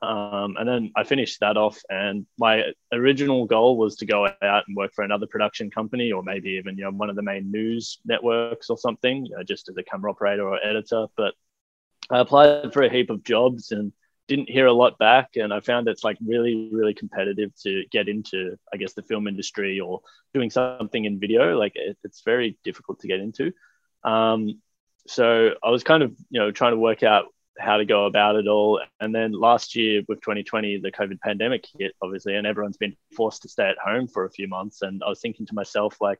Um, 0.00 0.56
and 0.58 0.66
then 0.66 0.92
I 0.96 1.04
finished 1.04 1.40
that 1.40 1.56
off, 1.56 1.78
and 1.90 2.26
my 2.38 2.72
original 2.92 3.46
goal 3.46 3.76
was 3.76 3.96
to 3.96 4.06
go 4.06 4.26
out 4.26 4.64
and 4.66 4.76
work 4.76 4.92
for 4.94 5.04
another 5.04 5.26
production 5.26 5.70
company, 5.70 6.12
or 6.12 6.22
maybe 6.22 6.50
even 6.52 6.78
you 6.78 6.84
know 6.84 6.90
one 6.90 7.10
of 7.10 7.16
the 7.16 7.22
main 7.22 7.50
news 7.50 7.98
networks 8.04 8.70
or 8.70 8.78
something, 8.78 9.26
you 9.26 9.36
know, 9.36 9.42
just 9.42 9.68
as 9.68 9.76
a 9.76 9.82
camera 9.82 10.10
operator 10.10 10.48
or 10.48 10.64
editor. 10.64 11.06
But 11.16 11.34
I 12.10 12.20
applied 12.20 12.72
for 12.72 12.82
a 12.82 12.90
heap 12.90 13.10
of 13.10 13.22
jobs 13.22 13.70
and 13.70 13.92
didn't 14.28 14.48
hear 14.48 14.66
a 14.66 14.72
lot 14.72 14.98
back, 14.98 15.36
and 15.36 15.52
I 15.52 15.60
found 15.60 15.88
it's 15.88 16.04
like 16.04 16.16
really, 16.24 16.70
really 16.72 16.94
competitive 16.94 17.50
to 17.64 17.84
get 17.92 18.08
into, 18.08 18.56
I 18.72 18.78
guess, 18.78 18.94
the 18.94 19.02
film 19.02 19.28
industry 19.28 19.78
or 19.78 20.00
doing 20.32 20.48
something 20.48 21.04
in 21.04 21.20
video. 21.20 21.58
Like 21.58 21.72
it, 21.74 21.98
it's 22.02 22.22
very 22.22 22.56
difficult 22.64 23.00
to 23.00 23.08
get 23.08 23.20
into. 23.20 23.52
Um, 24.04 24.60
so 25.06 25.54
I 25.62 25.70
was 25.70 25.84
kind 25.84 26.02
of 26.02 26.16
you 26.30 26.40
know 26.40 26.50
trying 26.50 26.72
to 26.72 26.78
work 26.78 27.02
out 27.02 27.26
how 27.58 27.76
to 27.76 27.84
go 27.84 28.06
about 28.06 28.36
it 28.36 28.48
all. 28.48 28.80
And 29.00 29.14
then 29.14 29.32
last 29.32 29.76
year 29.76 30.02
with 30.08 30.20
2020, 30.20 30.78
the 30.78 30.92
COVID 30.92 31.20
pandemic 31.20 31.66
hit, 31.78 31.92
obviously, 32.02 32.34
and 32.34 32.46
everyone's 32.46 32.76
been 32.76 32.96
forced 33.14 33.42
to 33.42 33.48
stay 33.48 33.68
at 33.68 33.78
home 33.78 34.08
for 34.08 34.24
a 34.24 34.30
few 34.30 34.48
months. 34.48 34.82
And 34.82 35.02
I 35.04 35.08
was 35.08 35.20
thinking 35.20 35.46
to 35.46 35.54
myself, 35.54 35.96
like, 36.00 36.18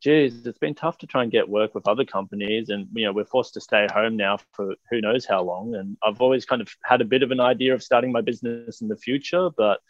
geez, 0.00 0.46
it's 0.46 0.58
been 0.58 0.74
tough 0.74 0.98
to 0.98 1.06
try 1.06 1.22
and 1.22 1.32
get 1.32 1.48
work 1.48 1.74
with 1.74 1.88
other 1.88 2.04
companies. 2.04 2.68
And, 2.68 2.86
you 2.94 3.04
know, 3.04 3.12
we're 3.12 3.24
forced 3.24 3.54
to 3.54 3.60
stay 3.60 3.86
home 3.92 4.16
now 4.16 4.38
for 4.52 4.74
who 4.90 5.00
knows 5.00 5.26
how 5.26 5.42
long. 5.42 5.74
And 5.74 5.96
I've 6.02 6.20
always 6.20 6.46
kind 6.46 6.62
of 6.62 6.68
had 6.84 7.00
a 7.00 7.06
bit 7.06 7.22
of 7.22 7.32
an 7.32 7.40
idea 7.40 7.74
of 7.74 7.82
starting 7.82 8.12
my 8.12 8.20
business 8.20 8.80
in 8.80 8.88
the 8.88 8.96
future, 8.96 9.50
but 9.56 9.80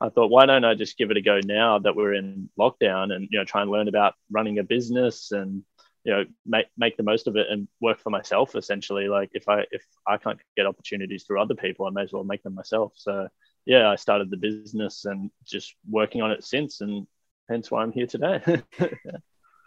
I 0.00 0.08
thought, 0.08 0.30
why 0.30 0.46
don't 0.46 0.64
I 0.64 0.74
just 0.74 0.98
give 0.98 1.12
it 1.12 1.16
a 1.16 1.22
go 1.22 1.38
now 1.44 1.78
that 1.78 1.94
we're 1.94 2.14
in 2.14 2.50
lockdown 2.58 3.12
and, 3.12 3.28
you 3.30 3.38
know, 3.38 3.44
try 3.44 3.62
and 3.62 3.70
learn 3.70 3.86
about 3.86 4.14
running 4.32 4.58
a 4.58 4.64
business 4.64 5.30
and, 5.30 5.62
you 6.04 6.12
know 6.12 6.24
make 6.46 6.66
make 6.76 6.96
the 6.96 7.02
most 7.02 7.26
of 7.26 7.36
it 7.36 7.46
and 7.50 7.68
work 7.80 8.00
for 8.00 8.10
myself 8.10 8.54
essentially. 8.54 9.08
Like 9.08 9.30
if 9.34 9.48
i 9.48 9.64
if 9.70 9.84
i 10.06 10.16
can't 10.16 10.38
get 10.56 10.66
opportunities 10.66 11.24
through 11.24 11.40
other 11.40 11.54
people 11.54 11.86
i 11.86 11.90
may 11.90 12.02
as 12.02 12.12
well 12.12 12.24
make 12.24 12.42
them 12.42 12.54
myself. 12.54 12.92
So 12.96 13.28
yeah 13.64 13.88
i 13.88 13.96
started 13.96 14.30
the 14.30 14.36
business 14.36 15.04
and 15.04 15.30
just 15.44 15.74
working 15.88 16.22
on 16.22 16.32
it 16.32 16.44
since 16.44 16.80
and 16.80 17.06
hence 17.48 17.70
why 17.70 17.82
i'm 17.82 17.92
here 17.92 18.06
today. 18.06 18.62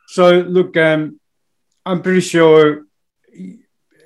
So 0.08 0.42
look 0.42 0.78
um 0.78 1.20
i'm 1.84 2.04
pretty 2.04 2.22
sure 2.22 2.86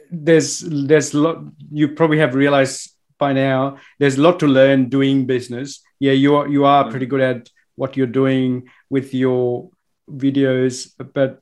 there's 0.09 0.59
there's 0.61 1.13
a 1.13 1.19
lot 1.19 1.43
you 1.71 1.89
probably 1.89 2.19
have 2.19 2.35
realized 2.35 2.95
by 3.17 3.33
now 3.33 3.77
there's 3.99 4.17
a 4.17 4.21
lot 4.21 4.39
to 4.39 4.47
learn 4.47 4.87
doing 4.87 5.25
business. 5.25 5.81
Yeah 5.99 6.13
you 6.13 6.35
are 6.37 6.47
you 6.47 6.63
are 6.63 6.89
pretty 6.89 7.05
good 7.05 7.21
at 7.21 7.49
what 7.75 7.97
you're 7.97 8.07
doing 8.07 8.69
with 8.89 9.13
your 9.13 9.69
videos, 10.17 10.91
but 11.13 11.39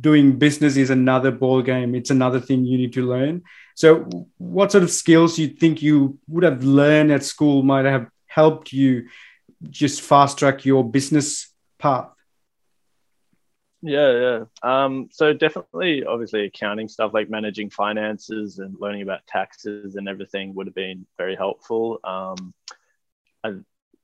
doing 0.00 0.38
business 0.38 0.76
is 0.76 0.90
another 0.90 1.30
ball 1.30 1.62
game. 1.62 1.94
It's 1.94 2.10
another 2.10 2.40
thing 2.40 2.64
you 2.64 2.78
need 2.78 2.92
to 2.94 3.06
learn. 3.06 3.42
So, 3.74 4.08
what 4.38 4.72
sort 4.72 4.84
of 4.84 4.90
skills 4.90 5.38
you 5.38 5.48
think 5.48 5.82
you 5.82 6.18
would 6.28 6.44
have 6.44 6.64
learned 6.64 7.12
at 7.12 7.24
school 7.24 7.62
might 7.62 7.84
have 7.84 8.08
helped 8.26 8.72
you 8.72 9.08
just 9.70 10.02
fast 10.02 10.38
track 10.38 10.64
your 10.64 10.84
business 10.88 11.52
path? 11.78 12.10
Yeah, 13.86 14.12
yeah. 14.12 14.44
Um, 14.62 15.10
so 15.12 15.34
definitely, 15.34 16.04
obviously, 16.04 16.46
accounting 16.46 16.88
stuff 16.88 17.12
like 17.12 17.28
managing 17.28 17.68
finances 17.68 18.58
and 18.58 18.74
learning 18.80 19.02
about 19.02 19.26
taxes 19.26 19.96
and 19.96 20.08
everything 20.08 20.54
would 20.54 20.66
have 20.66 20.74
been 20.74 21.06
very 21.18 21.36
helpful. 21.36 22.00
Um, 22.02 22.54
I, 23.44 23.50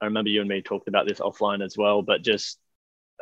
I 0.00 0.04
remember 0.04 0.28
you 0.28 0.40
and 0.40 0.48
me 0.50 0.60
talked 0.60 0.88
about 0.88 1.06
this 1.06 1.20
offline 1.20 1.64
as 1.64 1.78
well, 1.78 2.02
but 2.02 2.20
just 2.20 2.58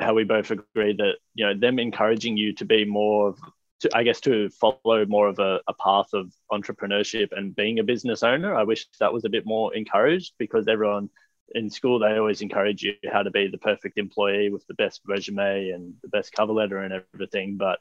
how 0.00 0.14
we 0.14 0.24
both 0.24 0.50
agree 0.50 0.94
that 0.94 1.16
you 1.34 1.46
know 1.46 1.54
them 1.58 1.78
encouraging 1.78 2.36
you 2.36 2.54
to 2.54 2.64
be 2.64 2.84
more 2.84 3.28
of 3.28 3.38
to, 3.80 3.90
I 3.94 4.02
guess 4.02 4.20
to 4.20 4.48
follow 4.50 5.04
more 5.06 5.28
of 5.28 5.38
a, 5.38 5.60
a, 5.68 5.74
path 5.74 6.08
of 6.12 6.32
entrepreneurship 6.50 7.28
and 7.30 7.54
being 7.54 7.78
a 7.78 7.84
business 7.84 8.22
owner. 8.22 8.54
I 8.54 8.64
wish 8.64 8.86
that 8.98 9.12
was 9.12 9.24
a 9.24 9.28
bit 9.28 9.46
more 9.46 9.74
encouraged 9.74 10.34
because 10.38 10.66
everyone 10.66 11.10
in 11.54 11.70
school 11.70 11.98
they 11.98 12.18
always 12.18 12.42
encourage 12.42 12.82
you 12.82 12.94
how 13.10 13.22
to 13.22 13.30
be 13.30 13.48
the 13.48 13.58
perfect 13.58 13.96
employee 13.96 14.50
with 14.50 14.66
the 14.66 14.74
best 14.74 15.00
resume 15.06 15.70
and 15.70 15.94
the 16.02 16.08
best 16.08 16.32
cover 16.32 16.52
letter 16.52 16.78
and 16.78 17.02
everything. 17.14 17.56
But 17.56 17.78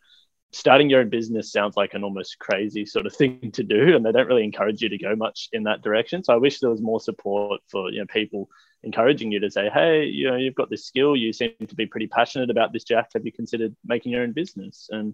starting 0.51 0.89
your 0.89 1.01
own 1.01 1.09
business 1.09 1.51
sounds 1.51 1.75
like 1.75 1.93
an 1.93 2.03
almost 2.03 2.39
crazy 2.39 2.86
sort 2.86 3.05
of 3.05 3.15
thing 3.15 3.51
to 3.53 3.63
do, 3.63 3.95
and 3.95 4.05
they 4.05 4.12
don't 4.12 4.27
really 4.27 4.43
encourage 4.43 4.81
you 4.81 4.89
to 4.89 4.97
go 4.97 5.15
much 5.15 5.50
in 5.51 5.63
that 5.63 5.81
direction. 5.81 6.24
So 6.24 6.33
I 6.33 6.38
wish 6.38 6.59
there 6.59 6.69
was 6.69 6.81
more 6.81 7.00
support 7.00 7.62
for 7.69 7.91
you 7.91 8.00
know 8.00 8.07
people 8.07 8.50
encouraging 8.84 9.31
you 9.31 9.39
to 9.39 9.51
say, 9.51 9.69
hey, 9.69 10.05
you 10.05 10.29
know, 10.29 10.38
you've 10.38 10.55
got 10.55 10.69
this 10.69 10.86
skill. 10.86 11.15
You 11.15 11.34
seem 11.34 11.51
to 11.67 11.75
be 11.75 11.86
pretty 11.86 12.07
passionate 12.07 12.50
about 12.50 12.74
this, 12.74 12.84
Jack. 12.84 13.10
Have 13.13 13.25
you 13.25 13.31
considered 13.31 13.75
making 13.86 14.12
your 14.12 14.24
own 14.24 14.34
business? 14.34 14.88
And 14.91 15.13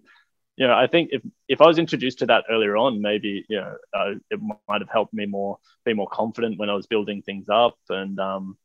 you 0.56 0.68
know, 0.68 0.76
I 0.76 0.88
think 0.88 1.10
if 1.12 1.22
if 1.48 1.62
I 1.62 1.68
was 1.68 1.80
introduced 1.80 2.20
to 2.20 2.28
that 2.28 2.46
earlier 2.50 2.78
on, 2.78 3.02
maybe 3.02 3.46
you 3.50 3.58
know, 3.58 3.76
uh, 3.94 4.14
it 4.30 4.40
might 4.68 4.82
have 4.82 4.90
helped 4.90 5.14
me 5.14 5.26
more 5.26 5.58
be 5.86 5.94
more 5.94 6.08
confident 6.08 6.60
when 6.60 6.70
I 6.70 6.76
was 6.76 6.86
building 6.86 7.22
things 7.22 7.50
up. 7.50 7.76
And 7.90 8.20
um, 8.20 8.58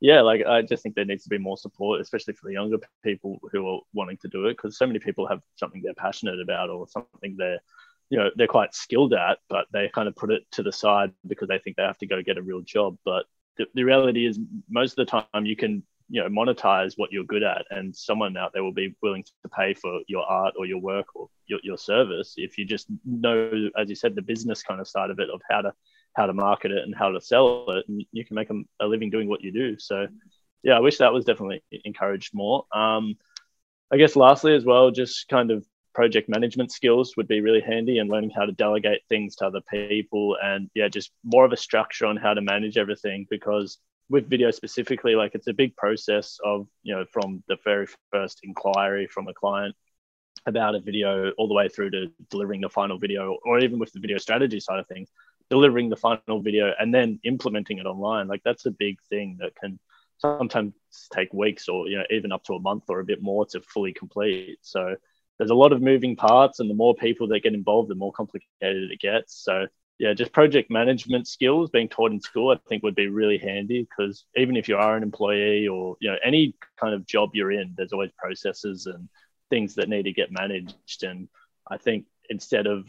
yeah, 0.00 0.22
like 0.22 0.46
I 0.46 0.62
just 0.62 0.82
think 0.82 0.94
there 0.94 1.04
needs 1.04 1.24
to 1.24 1.28
be 1.28 1.38
more 1.38 1.58
support, 1.58 2.00
especially 2.00 2.34
for 2.34 2.46
the 2.46 2.54
younger 2.54 2.78
people 3.04 3.38
who 3.52 3.68
are 3.68 3.80
wanting 3.92 4.16
to 4.22 4.28
do 4.28 4.46
it, 4.46 4.56
because 4.56 4.78
so 4.78 4.86
many 4.86 4.98
people 4.98 5.26
have 5.28 5.42
something 5.56 5.82
they're 5.82 5.94
passionate 5.94 6.40
about 6.40 6.70
or 6.70 6.88
something 6.88 7.36
they're 7.36 7.60
you 8.08 8.18
know 8.18 8.30
they're 8.36 8.46
quite 8.46 8.74
skilled 8.74 9.12
at, 9.12 9.38
but 9.48 9.66
they 9.72 9.88
kind 9.88 10.08
of 10.08 10.16
put 10.16 10.30
it 10.30 10.42
to 10.52 10.62
the 10.62 10.72
side 10.72 11.12
because 11.26 11.48
they 11.48 11.58
think 11.58 11.76
they 11.76 11.82
have 11.82 11.98
to 11.98 12.06
go 12.06 12.22
get 12.22 12.38
a 12.38 12.42
real 12.42 12.62
job. 12.62 12.96
But 13.04 13.26
the, 13.58 13.66
the 13.74 13.84
reality 13.84 14.26
is 14.26 14.38
most 14.70 14.98
of 14.98 15.06
the 15.06 15.22
time 15.32 15.46
you 15.46 15.56
can 15.56 15.82
you 16.08 16.22
know 16.22 16.28
monetize 16.28 16.94
what 16.96 17.10
you're 17.10 17.24
good 17.24 17.42
at 17.42 17.64
and 17.70 17.94
someone 17.94 18.36
out 18.36 18.52
there 18.52 18.62
will 18.62 18.72
be 18.72 18.94
willing 19.02 19.24
to 19.24 19.48
pay 19.48 19.72
for 19.72 20.00
your 20.08 20.24
art 20.24 20.54
or 20.58 20.66
your 20.66 20.80
work 20.80 21.06
or 21.14 21.28
your, 21.46 21.58
your 21.62 21.78
service 21.78 22.34
if 22.36 22.58
you 22.58 22.64
just 22.64 22.86
know 23.04 23.70
as 23.78 23.88
you 23.88 23.94
said 23.94 24.14
the 24.14 24.22
business 24.22 24.62
kind 24.62 24.80
of 24.80 24.86
side 24.86 25.10
of 25.10 25.18
it 25.18 25.30
of 25.30 25.40
how 25.50 25.62
to 25.62 25.72
how 26.14 26.26
to 26.26 26.34
market 26.34 26.70
it 26.70 26.82
and 26.82 26.94
how 26.94 27.10
to 27.10 27.20
sell 27.20 27.64
it 27.70 27.84
and 27.88 28.04
you 28.12 28.24
can 28.24 28.34
make 28.34 28.50
a, 28.50 28.60
a 28.80 28.86
living 28.86 29.08
doing 29.08 29.28
what 29.28 29.42
you 29.42 29.50
do. 29.50 29.78
So 29.78 30.06
yeah 30.62 30.76
i 30.76 30.80
wish 30.80 30.98
that 30.98 31.12
was 31.12 31.24
definitely 31.24 31.62
encouraged 31.84 32.34
more. 32.34 32.66
Um, 32.74 33.16
i 33.90 33.96
guess 33.96 34.16
lastly 34.16 34.54
as 34.54 34.64
well 34.64 34.90
just 34.90 35.28
kind 35.28 35.50
of 35.50 35.66
project 35.94 36.28
management 36.28 36.72
skills 36.72 37.16
would 37.16 37.28
be 37.28 37.40
really 37.40 37.60
handy 37.60 37.98
and 37.98 38.10
learning 38.10 38.30
how 38.30 38.44
to 38.44 38.52
delegate 38.52 39.02
things 39.08 39.36
to 39.36 39.46
other 39.46 39.60
people 39.70 40.36
and 40.42 40.70
yeah 40.74 40.88
just 40.88 41.10
more 41.24 41.44
of 41.44 41.52
a 41.52 41.56
structure 41.56 42.06
on 42.06 42.16
how 42.16 42.32
to 42.32 42.40
manage 42.40 42.76
everything 42.76 43.26
because 43.30 43.78
with 44.08 44.28
video 44.28 44.50
specifically 44.50 45.14
like 45.14 45.34
it's 45.34 45.48
a 45.48 45.52
big 45.52 45.76
process 45.76 46.38
of 46.44 46.66
you 46.82 46.94
know 46.94 47.04
from 47.12 47.42
the 47.48 47.56
very 47.64 47.86
first 48.10 48.40
inquiry 48.42 49.06
from 49.06 49.28
a 49.28 49.34
client 49.34 49.74
about 50.46 50.74
a 50.74 50.80
video 50.80 51.30
all 51.32 51.46
the 51.46 51.54
way 51.54 51.68
through 51.68 51.90
to 51.90 52.10
delivering 52.30 52.60
the 52.60 52.68
final 52.68 52.98
video 52.98 53.36
or 53.44 53.60
even 53.60 53.78
with 53.78 53.92
the 53.92 54.00
video 54.00 54.18
strategy 54.18 54.58
side 54.58 54.78
of 54.78 54.86
things 54.88 55.08
delivering 55.52 55.90
the 55.90 55.96
final 55.96 56.40
video 56.40 56.72
and 56.80 56.94
then 56.94 57.20
implementing 57.24 57.76
it 57.76 57.84
online. 57.84 58.26
Like 58.26 58.40
that's 58.42 58.64
a 58.64 58.70
big 58.70 58.96
thing 59.10 59.36
that 59.40 59.54
can 59.54 59.78
sometimes 60.16 60.72
take 61.12 61.30
weeks 61.34 61.68
or 61.68 61.88
you 61.88 61.98
know 61.98 62.04
even 62.08 62.32
up 62.32 62.42
to 62.44 62.54
a 62.54 62.60
month 62.60 62.84
or 62.88 63.00
a 63.00 63.04
bit 63.04 63.20
more 63.20 63.44
to 63.44 63.60
fully 63.60 63.92
complete. 63.92 64.58
So 64.62 64.96
there's 65.38 65.50
a 65.50 65.54
lot 65.54 65.72
of 65.72 65.82
moving 65.82 66.16
parts, 66.16 66.60
and 66.60 66.70
the 66.70 66.74
more 66.74 66.94
people 66.94 67.28
that 67.28 67.40
get 67.40 67.54
involved, 67.54 67.90
the 67.90 67.94
more 67.94 68.12
complicated 68.12 68.90
it 68.90 69.00
gets. 69.00 69.42
So 69.42 69.66
yeah, 69.98 70.14
just 70.14 70.32
project 70.32 70.70
management 70.70 71.28
skills 71.28 71.70
being 71.70 71.88
taught 71.88 72.10
in 72.10 72.20
school, 72.20 72.50
I 72.50 72.58
think 72.68 72.82
would 72.82 72.94
be 72.94 73.06
really 73.06 73.38
handy 73.38 73.86
because 73.88 74.24
even 74.36 74.56
if 74.56 74.68
you 74.68 74.76
are 74.76 74.96
an 74.96 75.02
employee 75.04 75.68
or 75.68 75.96
you 76.00 76.10
know 76.10 76.16
any 76.24 76.56
kind 76.80 76.94
of 76.94 77.06
job 77.06 77.30
you're 77.34 77.52
in, 77.52 77.74
there's 77.76 77.92
always 77.92 78.10
processes 78.18 78.86
and 78.86 79.08
things 79.48 79.76
that 79.76 79.88
need 79.88 80.04
to 80.04 80.12
get 80.12 80.32
managed. 80.32 81.04
And 81.04 81.28
I 81.70 81.76
think 81.76 82.06
instead 82.28 82.66
of 82.66 82.88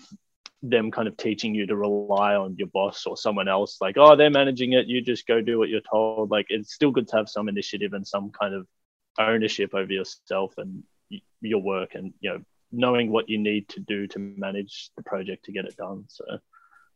them 0.63 0.91
kind 0.91 1.07
of 1.07 1.15
teaching 1.17 1.53
you 1.53 1.67
to 1.67 1.75
rely 1.75 2.35
on 2.35 2.55
your 2.57 2.69
boss 2.69 3.05
or 3.05 3.15
someone 3.15 3.47
else, 3.47 3.77
like 3.79 3.95
oh 3.97 4.15
they're 4.15 4.29
managing 4.31 4.73
it, 4.73 4.87
you 4.87 5.01
just 5.01 5.27
go 5.27 5.39
do 5.39 5.59
what 5.59 5.69
you're 5.69 5.81
told. 5.81 6.31
Like 6.31 6.47
it's 6.49 6.73
still 6.73 6.91
good 6.91 7.07
to 7.09 7.17
have 7.17 7.29
some 7.29 7.47
initiative 7.47 7.93
and 7.93 8.07
some 8.07 8.31
kind 8.31 8.55
of 8.55 8.65
ownership 9.19 9.75
over 9.75 9.93
yourself 9.93 10.55
and 10.57 10.83
your 11.41 11.61
work 11.61 11.95
and 11.95 12.13
you 12.21 12.29
know 12.29 12.41
knowing 12.71 13.11
what 13.11 13.29
you 13.29 13.37
need 13.37 13.69
to 13.69 13.79
do 13.79 14.07
to 14.07 14.19
manage 14.19 14.89
the 14.97 15.03
project 15.03 15.45
to 15.45 15.51
get 15.51 15.65
it 15.65 15.77
done. 15.77 16.05
So 16.07 16.25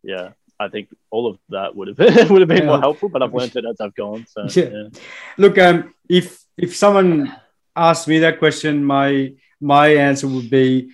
yeah, 0.04 0.32
I 0.60 0.70
think 0.70 0.90
all 1.12 1.28
of 1.28 1.38
that 1.50 1.76
would 1.76 1.88
have 1.88 1.98
been, 1.98 2.28
would 2.30 2.42
have 2.42 2.50
been 2.50 2.64
yeah. 2.64 2.66
more 2.66 2.80
helpful, 2.80 3.10
but 3.10 3.22
I've 3.22 3.34
learned 3.34 3.56
it 3.56 3.66
as 3.66 3.80
I've 3.80 3.96
gone. 3.96 4.26
So 4.28 4.48
yeah. 4.50 4.70
yeah. 4.70 5.00
Look, 5.38 5.58
um, 5.58 5.94
if 6.10 6.44
if 6.58 6.76
someone 6.76 7.36
asked 7.76 8.08
me 8.08 8.20
that 8.20 8.40
question, 8.40 8.84
my 8.84 9.34
my 9.62 9.90
answer 9.90 10.28
would 10.28 10.50
be, 10.50 10.92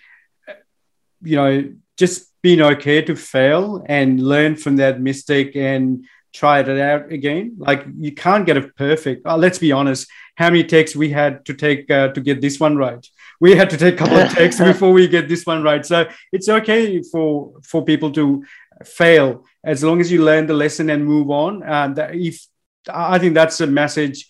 you 1.21 1.35
know, 1.35 1.73
just 1.97 2.29
being 2.41 2.61
okay 2.61 3.01
to 3.01 3.15
fail 3.15 3.83
and 3.87 4.21
learn 4.21 4.55
from 4.55 4.75
that 4.77 4.99
mistake 4.99 5.55
and 5.55 6.05
try 6.33 6.59
it 6.59 6.69
out 6.69 7.11
again. 7.11 7.55
Like 7.57 7.85
you 7.97 8.11
can't 8.11 8.45
get 8.45 8.57
it 8.57 8.75
perfect. 8.75 9.25
Uh, 9.25 9.37
let's 9.37 9.59
be 9.59 9.71
honest. 9.71 10.09
How 10.35 10.49
many 10.49 10.63
takes 10.63 10.95
we 10.95 11.09
had 11.09 11.45
to 11.45 11.53
take 11.53 11.89
uh, 11.89 12.09
to 12.09 12.21
get 12.21 12.41
this 12.41 12.59
one 12.59 12.75
right? 12.75 13.05
We 13.39 13.55
had 13.55 13.69
to 13.69 13.77
take 13.77 13.93
a 13.95 13.97
couple 13.97 14.17
of 14.17 14.31
takes 14.35 14.59
before 14.59 14.91
we 14.91 15.07
get 15.07 15.29
this 15.29 15.45
one 15.45 15.63
right. 15.63 15.85
So 15.85 16.09
it's 16.31 16.49
okay 16.49 17.01
for 17.03 17.53
for 17.63 17.85
people 17.85 18.11
to 18.13 18.43
fail 18.83 19.45
as 19.63 19.83
long 19.83 20.01
as 20.01 20.11
you 20.11 20.23
learn 20.23 20.47
the 20.47 20.53
lesson 20.53 20.89
and 20.89 21.05
move 21.05 21.29
on. 21.29 21.63
And 21.63 21.97
if 22.13 22.45
I 22.89 23.19
think 23.19 23.35
that's 23.35 23.61
a 23.61 23.67
message, 23.67 24.27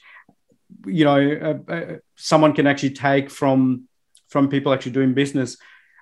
you 0.85 1.05
know, 1.05 1.19
uh, 1.69 1.71
uh, 1.71 1.95
someone 2.15 2.53
can 2.53 2.67
actually 2.67 2.91
take 2.91 3.29
from 3.29 3.87
from 4.29 4.49
people 4.49 4.73
actually 4.73 4.91
doing 4.91 5.13
business. 5.13 5.57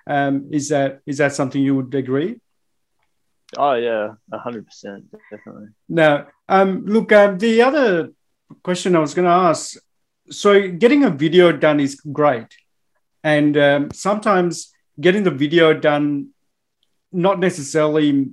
Um, 0.06 0.48
is 0.50 0.70
that 0.70 1.00
is 1.06 1.18
that 1.18 1.32
something 1.32 1.62
you 1.62 1.76
would 1.76 1.94
agree? 1.94 2.40
Oh 3.56 3.74
yeah, 3.74 4.14
hundred 4.32 4.66
percent, 4.66 5.04
definitely. 5.30 5.68
Now, 5.88 6.28
um, 6.48 6.84
look, 6.86 7.12
uh, 7.12 7.32
the 7.32 7.62
other 7.62 8.10
question 8.62 8.96
I 8.96 9.00
was 9.00 9.14
going 9.14 9.26
to 9.26 9.32
ask. 9.32 9.76
So, 10.30 10.68
getting 10.68 11.04
a 11.04 11.10
video 11.10 11.52
done 11.52 11.80
is 11.80 11.96
great, 11.96 12.46
and 13.22 13.56
um, 13.56 13.90
sometimes 13.92 14.72
getting 15.00 15.24
the 15.24 15.30
video 15.30 15.74
done, 15.74 16.30
not 17.12 17.40
necessarily, 17.40 18.30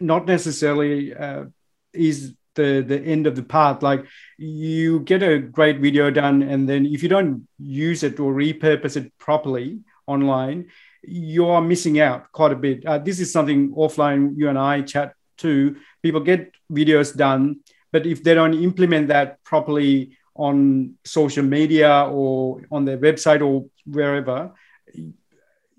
not 0.00 0.26
necessarily 0.26 1.14
uh, 1.14 1.44
is 1.92 2.34
the 2.54 2.82
the 2.86 3.00
end 3.00 3.26
of 3.26 3.36
the 3.36 3.42
path. 3.42 3.82
Like 3.82 4.06
you 4.38 5.00
get 5.00 5.22
a 5.22 5.38
great 5.38 5.80
video 5.80 6.10
done, 6.10 6.42
and 6.42 6.68
then 6.68 6.86
if 6.86 7.02
you 7.02 7.08
don't 7.08 7.46
use 7.58 8.02
it 8.02 8.18
or 8.18 8.32
repurpose 8.32 8.96
it 8.96 9.12
properly 9.18 9.80
online, 10.06 10.68
you 11.02 11.46
are 11.46 11.60
missing 11.60 12.00
out 12.00 12.30
quite 12.32 12.52
a 12.52 12.56
bit. 12.56 12.84
Uh, 12.84 12.98
this 12.98 13.20
is 13.20 13.32
something 13.32 13.72
offline 13.74 14.36
you 14.36 14.48
and 14.48 14.58
I 14.58 14.82
chat 14.82 15.14
to. 15.38 15.76
People 16.02 16.20
get 16.20 16.52
videos 16.70 17.16
done, 17.16 17.60
but 17.92 18.06
if 18.06 18.22
they 18.22 18.34
don't 18.34 18.54
implement 18.54 19.08
that 19.08 19.42
properly 19.44 20.16
on 20.34 20.94
social 21.04 21.44
media 21.44 22.06
or 22.10 22.62
on 22.70 22.84
their 22.84 22.98
website 22.98 23.44
or 23.44 23.66
wherever, 23.84 24.52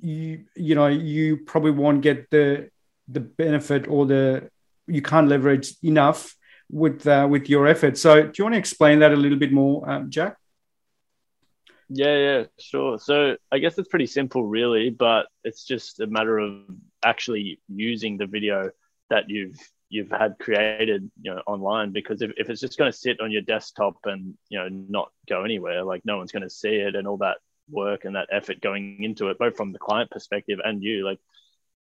you 0.01 0.45
you 0.55 0.75
know 0.75 0.87
you 0.87 1.37
probably 1.37 1.71
won't 1.71 2.01
get 2.01 2.29
the 2.31 2.69
the 3.07 3.19
benefit 3.19 3.87
or 3.87 4.05
the 4.05 4.49
you 4.87 5.01
can't 5.01 5.27
leverage 5.27 5.75
enough 5.83 6.35
with 6.69 7.05
uh, 7.05 7.27
with 7.29 7.49
your 7.49 7.67
effort. 7.67 7.97
So, 7.97 8.23
do 8.23 8.31
you 8.37 8.43
want 8.45 8.55
to 8.55 8.59
explain 8.59 8.99
that 8.99 9.11
a 9.11 9.15
little 9.15 9.37
bit 9.37 9.51
more, 9.51 9.87
um, 9.89 10.09
Jack? 10.09 10.37
Yeah, 11.93 12.17
yeah, 12.17 12.43
sure. 12.59 12.97
So 12.99 13.35
I 13.51 13.57
guess 13.59 13.77
it's 13.77 13.89
pretty 13.89 14.05
simple, 14.05 14.45
really, 14.45 14.89
but 14.91 15.27
it's 15.43 15.65
just 15.65 15.99
a 15.99 16.07
matter 16.07 16.37
of 16.39 16.61
actually 17.03 17.59
using 17.67 18.17
the 18.17 18.27
video 18.27 18.69
that 19.09 19.29
you've 19.29 19.57
you've 19.89 20.09
had 20.09 20.35
created, 20.39 21.11
you 21.21 21.33
know, 21.33 21.41
online. 21.45 21.91
Because 21.91 22.21
if, 22.21 22.31
if 22.37 22.49
it's 22.49 22.61
just 22.61 22.77
going 22.77 22.89
to 22.91 22.97
sit 22.97 23.19
on 23.19 23.29
your 23.31 23.41
desktop 23.41 23.97
and 24.05 24.35
you 24.49 24.57
know 24.59 24.69
not 24.69 25.11
go 25.27 25.43
anywhere, 25.43 25.83
like 25.83 26.03
no 26.05 26.17
one's 26.17 26.31
going 26.31 26.43
to 26.43 26.49
see 26.49 26.75
it, 26.75 26.95
and 26.95 27.07
all 27.07 27.17
that 27.17 27.37
work 27.69 28.05
and 28.05 28.15
that 28.15 28.29
effort 28.31 28.61
going 28.61 29.03
into 29.03 29.27
it, 29.29 29.37
both 29.37 29.57
from 29.57 29.73
the 29.73 29.79
client 29.79 30.09
perspective 30.11 30.59
and 30.63 30.81
you, 30.83 31.05
like, 31.05 31.19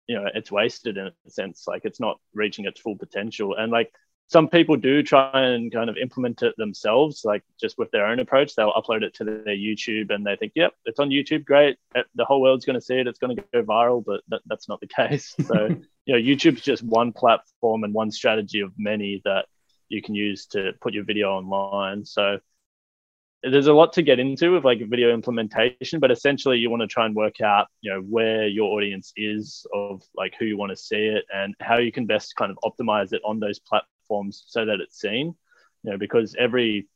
you 0.07 0.17
know, 0.17 0.27
it's 0.35 0.51
wasted 0.53 0.97
in 0.97 1.09
a 1.09 1.31
sense. 1.31 1.65
Like 1.67 1.83
it's 1.85 2.01
not 2.01 2.19
reaching 2.35 2.65
its 2.65 2.81
full 2.81 2.97
potential, 2.97 3.55
and 3.57 3.71
like 3.71 3.93
some 4.29 4.47
people 4.47 4.77
do 4.77 5.03
try 5.03 5.31
and 5.33 5.73
kind 5.73 5.89
of 5.89 5.97
implement 5.97 6.43
it 6.43 6.55
themselves, 6.59 7.25
like 7.25 7.43
just 7.59 7.79
with 7.79 7.91
their 7.91 8.07
own 8.07 8.21
approach. 8.21 8.55
They'll 8.55 8.73
upload 8.73 9.03
it 9.03 9.15
to 9.15 9.25
their 9.25 9.57
YouTube 9.57 10.15
and 10.15 10.25
they 10.25 10.37
think, 10.37 10.53
yep, 10.55 10.75
it's 10.85 11.01
on 11.01 11.09
YouTube, 11.09 11.47
great. 11.47 11.79
Uh, 11.97 12.03
the 12.15 12.27
whole 12.27 12.43
world's 12.43 12.67
going 12.67 12.75
to 12.75 12.81
see 12.81 12.97
it. 12.97 13.07
It's 13.07 13.19
going 13.19 13.35
to 13.35 13.45
go 13.55 13.63
viral, 13.63 14.05
but 14.05 14.21
that, 14.29 14.43
that's 14.45 14.69
not 14.69 14.81
the 14.81 14.87
case. 14.97 15.35
So, 15.47 15.69
you 16.05 16.15
know, 16.15 16.21
YouTube's 16.21 16.61
just 16.61 16.83
one 16.83 17.13
platform 17.13 17.85
and 17.85 17.95
one 17.95 18.11
strategy 18.11 18.61
of 18.61 18.73
many 18.77 19.23
that 19.25 19.47
you 19.89 20.03
can 20.03 20.15
use 20.15 20.45
to 20.49 20.73
put 20.83 20.93
your 20.93 21.05
video 21.05 21.31
online. 21.31 22.05
So, 22.05 22.39
there's 23.45 23.69
a 23.69 23.73
lot 23.73 23.93
to 23.93 24.03
get 24.03 24.19
into 24.19 24.53
with 24.53 24.65
like 24.65 24.81
video 24.91 25.15
implementation, 25.15 26.01
but 26.01 26.11
essentially 26.11 26.59
you 26.59 26.71
want 26.71 26.81
to 26.81 26.89
try 26.89 27.07
and 27.07 27.15
work 27.15 27.41
out, 27.41 27.69
you 27.83 27.91
know, 27.91 28.01
where 28.01 28.49
your 28.49 28.77
audience 28.77 29.13
is 29.17 29.65
of 29.73 30.03
like 30.17 30.35
who 30.37 30.45
you 30.45 30.59
want 30.59 30.71
to 30.71 30.77
see 30.77 31.07
it 31.07 31.25
and 31.33 31.55
how 31.61 31.79
you 31.79 31.93
can 31.93 32.05
best 32.05 32.35
kind 32.35 32.51
of 32.51 32.59
optimize 32.65 33.13
it 33.13 33.23
on 33.25 33.39
those 33.39 33.61
platforms 33.61 33.89
platforms 34.09 34.45
so 34.47 34.65
that 34.65 34.81
it's 34.81 34.99
seen 34.99 35.35
you 35.83 35.91
know 35.91 35.99
because 35.99 36.35
every 36.39 36.89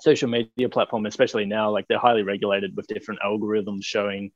social 0.00 0.28
media 0.28 0.68
platform 0.68 1.06
especially 1.06 1.44
now 1.44 1.70
like 1.70 1.86
they're 1.88 1.98
highly 1.98 2.22
regulated 2.22 2.76
with 2.76 2.86
different 2.86 3.20
algorithms 3.24 3.84
showing 3.84 4.30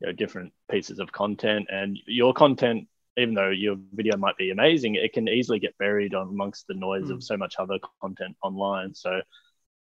you 0.00 0.06
know 0.06 0.12
different 0.12 0.52
pieces 0.70 0.98
of 0.98 1.12
content 1.12 1.66
and 1.70 1.98
your 2.06 2.32
content 2.32 2.86
even 3.16 3.34
though 3.34 3.50
your 3.50 3.76
video 3.92 4.16
might 4.16 4.36
be 4.36 4.50
amazing 4.50 4.94
it 4.94 5.12
can 5.12 5.28
easily 5.28 5.58
get 5.58 5.76
buried 5.78 6.14
amongst 6.14 6.66
the 6.66 6.74
noise 6.74 7.04
mm. 7.04 7.10
of 7.10 7.16
hmm. 7.16 7.20
so 7.20 7.36
much 7.36 7.56
other 7.58 7.78
content 8.00 8.36
online 8.42 8.94
so 8.94 9.20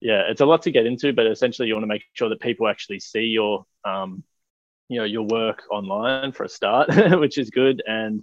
yeah 0.00 0.22
it's 0.28 0.40
a 0.40 0.46
lot 0.46 0.62
to 0.62 0.70
get 0.70 0.86
into 0.86 1.12
but 1.12 1.26
essentially 1.26 1.68
you 1.68 1.74
want 1.74 1.84
to 1.84 1.88
make 1.88 2.02
sure 2.12 2.28
that 2.28 2.40
people 2.40 2.68
actually 2.68 3.00
see 3.00 3.24
your 3.24 3.64
um, 3.84 4.22
you 4.88 4.98
know 4.98 5.04
your 5.04 5.22
work 5.22 5.62
online 5.70 6.32
for 6.32 6.44
a 6.44 6.48
start 6.48 6.88
which 7.20 7.38
is 7.38 7.50
good 7.50 7.82
and 7.86 8.22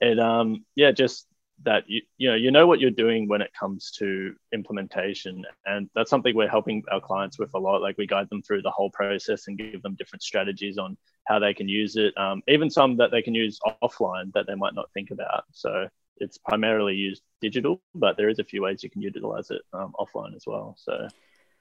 it 0.00 0.18
um 0.18 0.64
yeah 0.74 0.90
just 0.90 1.26
that 1.62 1.84
you 1.86 2.02
you 2.18 2.28
know 2.28 2.34
you 2.34 2.50
know 2.50 2.66
what 2.66 2.80
you're 2.80 2.90
doing 2.90 3.28
when 3.28 3.40
it 3.40 3.52
comes 3.58 3.90
to 3.92 4.34
implementation. 4.52 5.44
And 5.66 5.88
that's 5.94 6.10
something 6.10 6.34
we're 6.34 6.48
helping 6.48 6.82
our 6.90 7.00
clients 7.00 7.38
with 7.38 7.54
a 7.54 7.58
lot. 7.58 7.82
Like 7.82 7.96
we 7.96 8.06
guide 8.06 8.28
them 8.28 8.42
through 8.42 8.62
the 8.62 8.70
whole 8.70 8.90
process 8.90 9.46
and 9.46 9.56
give 9.56 9.82
them 9.82 9.94
different 9.94 10.22
strategies 10.22 10.78
on 10.78 10.96
how 11.26 11.38
they 11.38 11.54
can 11.54 11.68
use 11.68 11.96
it 11.96 12.16
um, 12.18 12.42
even 12.48 12.70
some 12.70 12.96
that 12.98 13.10
they 13.10 13.22
can 13.22 13.34
use 13.34 13.58
offline 13.82 14.32
that 14.34 14.46
they 14.46 14.54
might 14.54 14.74
not 14.74 14.92
think 14.92 15.10
about. 15.10 15.44
So 15.52 15.88
it's 16.18 16.38
primarily 16.38 16.94
used 16.94 17.22
digital 17.40 17.82
but 17.94 18.16
there 18.16 18.28
is 18.28 18.38
a 18.38 18.44
few 18.44 18.62
ways 18.62 18.82
you 18.82 18.90
can 18.90 19.02
utilize 19.02 19.50
it 19.50 19.62
um, 19.72 19.92
offline 19.98 20.36
as 20.36 20.44
well. 20.46 20.76
So 20.78 21.08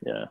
yeah 0.06 0.26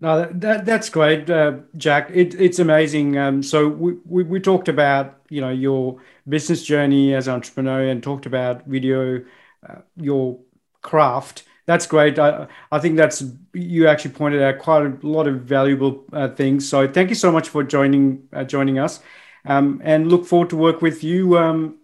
no, 0.00 0.20
that, 0.20 0.40
that 0.40 0.64
that's 0.66 0.88
great, 0.90 1.30
uh, 1.30 1.58
Jack. 1.76 2.10
It, 2.12 2.34
it's 2.34 2.58
amazing. 2.58 3.16
Um, 3.16 3.42
so 3.42 3.68
we, 3.68 3.94
we, 4.04 4.22
we 4.24 4.40
talked 4.40 4.68
about 4.68 5.20
you 5.30 5.40
know 5.40 5.50
your 5.50 6.00
business 6.28 6.62
journey 6.64 7.14
as 7.14 7.28
an 7.28 7.34
entrepreneur 7.34 7.88
and 7.88 8.02
talked 8.02 8.26
about 8.26 8.66
video, 8.66 9.24
uh, 9.68 9.76
your 9.96 10.38
craft. 10.82 11.44
That's 11.66 11.86
great. 11.86 12.18
I, 12.18 12.46
I 12.70 12.78
think 12.78 12.96
that's 12.96 13.24
you 13.54 13.88
actually 13.88 14.12
pointed 14.12 14.42
out 14.42 14.58
quite 14.58 14.84
a 14.84 15.06
lot 15.06 15.26
of 15.26 15.42
valuable 15.42 16.04
uh, 16.12 16.28
things. 16.28 16.68
So 16.68 16.86
thank 16.86 17.08
you 17.08 17.14
so 17.14 17.32
much 17.32 17.48
for 17.48 17.64
joining 17.64 18.28
uh, 18.32 18.44
joining 18.44 18.78
us, 18.78 19.00
um, 19.46 19.80
and 19.84 20.10
look 20.10 20.26
forward 20.26 20.50
to 20.50 20.56
work 20.56 20.82
with 20.82 21.02
you 21.02 21.38
um, 21.38 21.78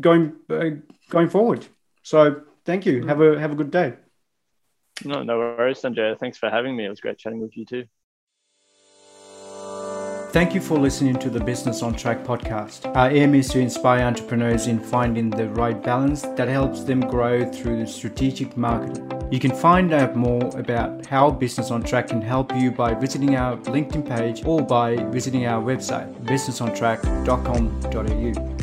going 0.00 0.34
uh, 0.50 0.70
going 1.08 1.30
forward. 1.30 1.66
So 2.02 2.42
thank 2.64 2.84
you. 2.84 3.06
Have 3.06 3.20
a 3.20 3.38
have 3.40 3.52
a 3.52 3.56
good 3.56 3.70
day. 3.70 3.94
No, 5.04 5.22
no 5.22 5.38
worries, 5.38 5.80
Sanjay. 5.80 6.18
Thanks 6.18 6.38
for 6.38 6.50
having 6.50 6.76
me. 6.76 6.86
It 6.86 6.90
was 6.90 7.00
great 7.00 7.18
chatting 7.18 7.40
with 7.40 7.56
you 7.56 7.64
too. 7.64 7.84
Thank 10.34 10.52
you 10.52 10.60
for 10.60 10.76
listening 10.78 11.16
to 11.20 11.30
the 11.30 11.38
Business 11.38 11.80
on 11.80 11.94
Track 11.94 12.24
podcast. 12.24 12.92
Our 12.96 13.08
aim 13.08 13.36
is 13.36 13.48
to 13.50 13.60
inspire 13.60 14.02
entrepreneurs 14.02 14.66
in 14.66 14.80
finding 14.80 15.30
the 15.30 15.48
right 15.50 15.80
balance 15.80 16.22
that 16.22 16.48
helps 16.48 16.82
them 16.82 17.02
grow 17.02 17.48
through 17.52 17.86
strategic 17.86 18.56
marketing. 18.56 19.08
You 19.30 19.38
can 19.38 19.54
find 19.54 19.92
out 19.92 20.16
more 20.16 20.42
about 20.58 21.06
how 21.06 21.30
Business 21.30 21.70
on 21.70 21.84
Track 21.84 22.08
can 22.08 22.20
help 22.20 22.52
you 22.56 22.72
by 22.72 22.94
visiting 22.94 23.36
our 23.36 23.56
LinkedIn 23.58 24.08
page 24.08 24.44
or 24.44 24.60
by 24.60 24.96
visiting 25.12 25.46
our 25.46 25.62
website, 25.62 26.12
businessontrack.com.au. 26.24 28.53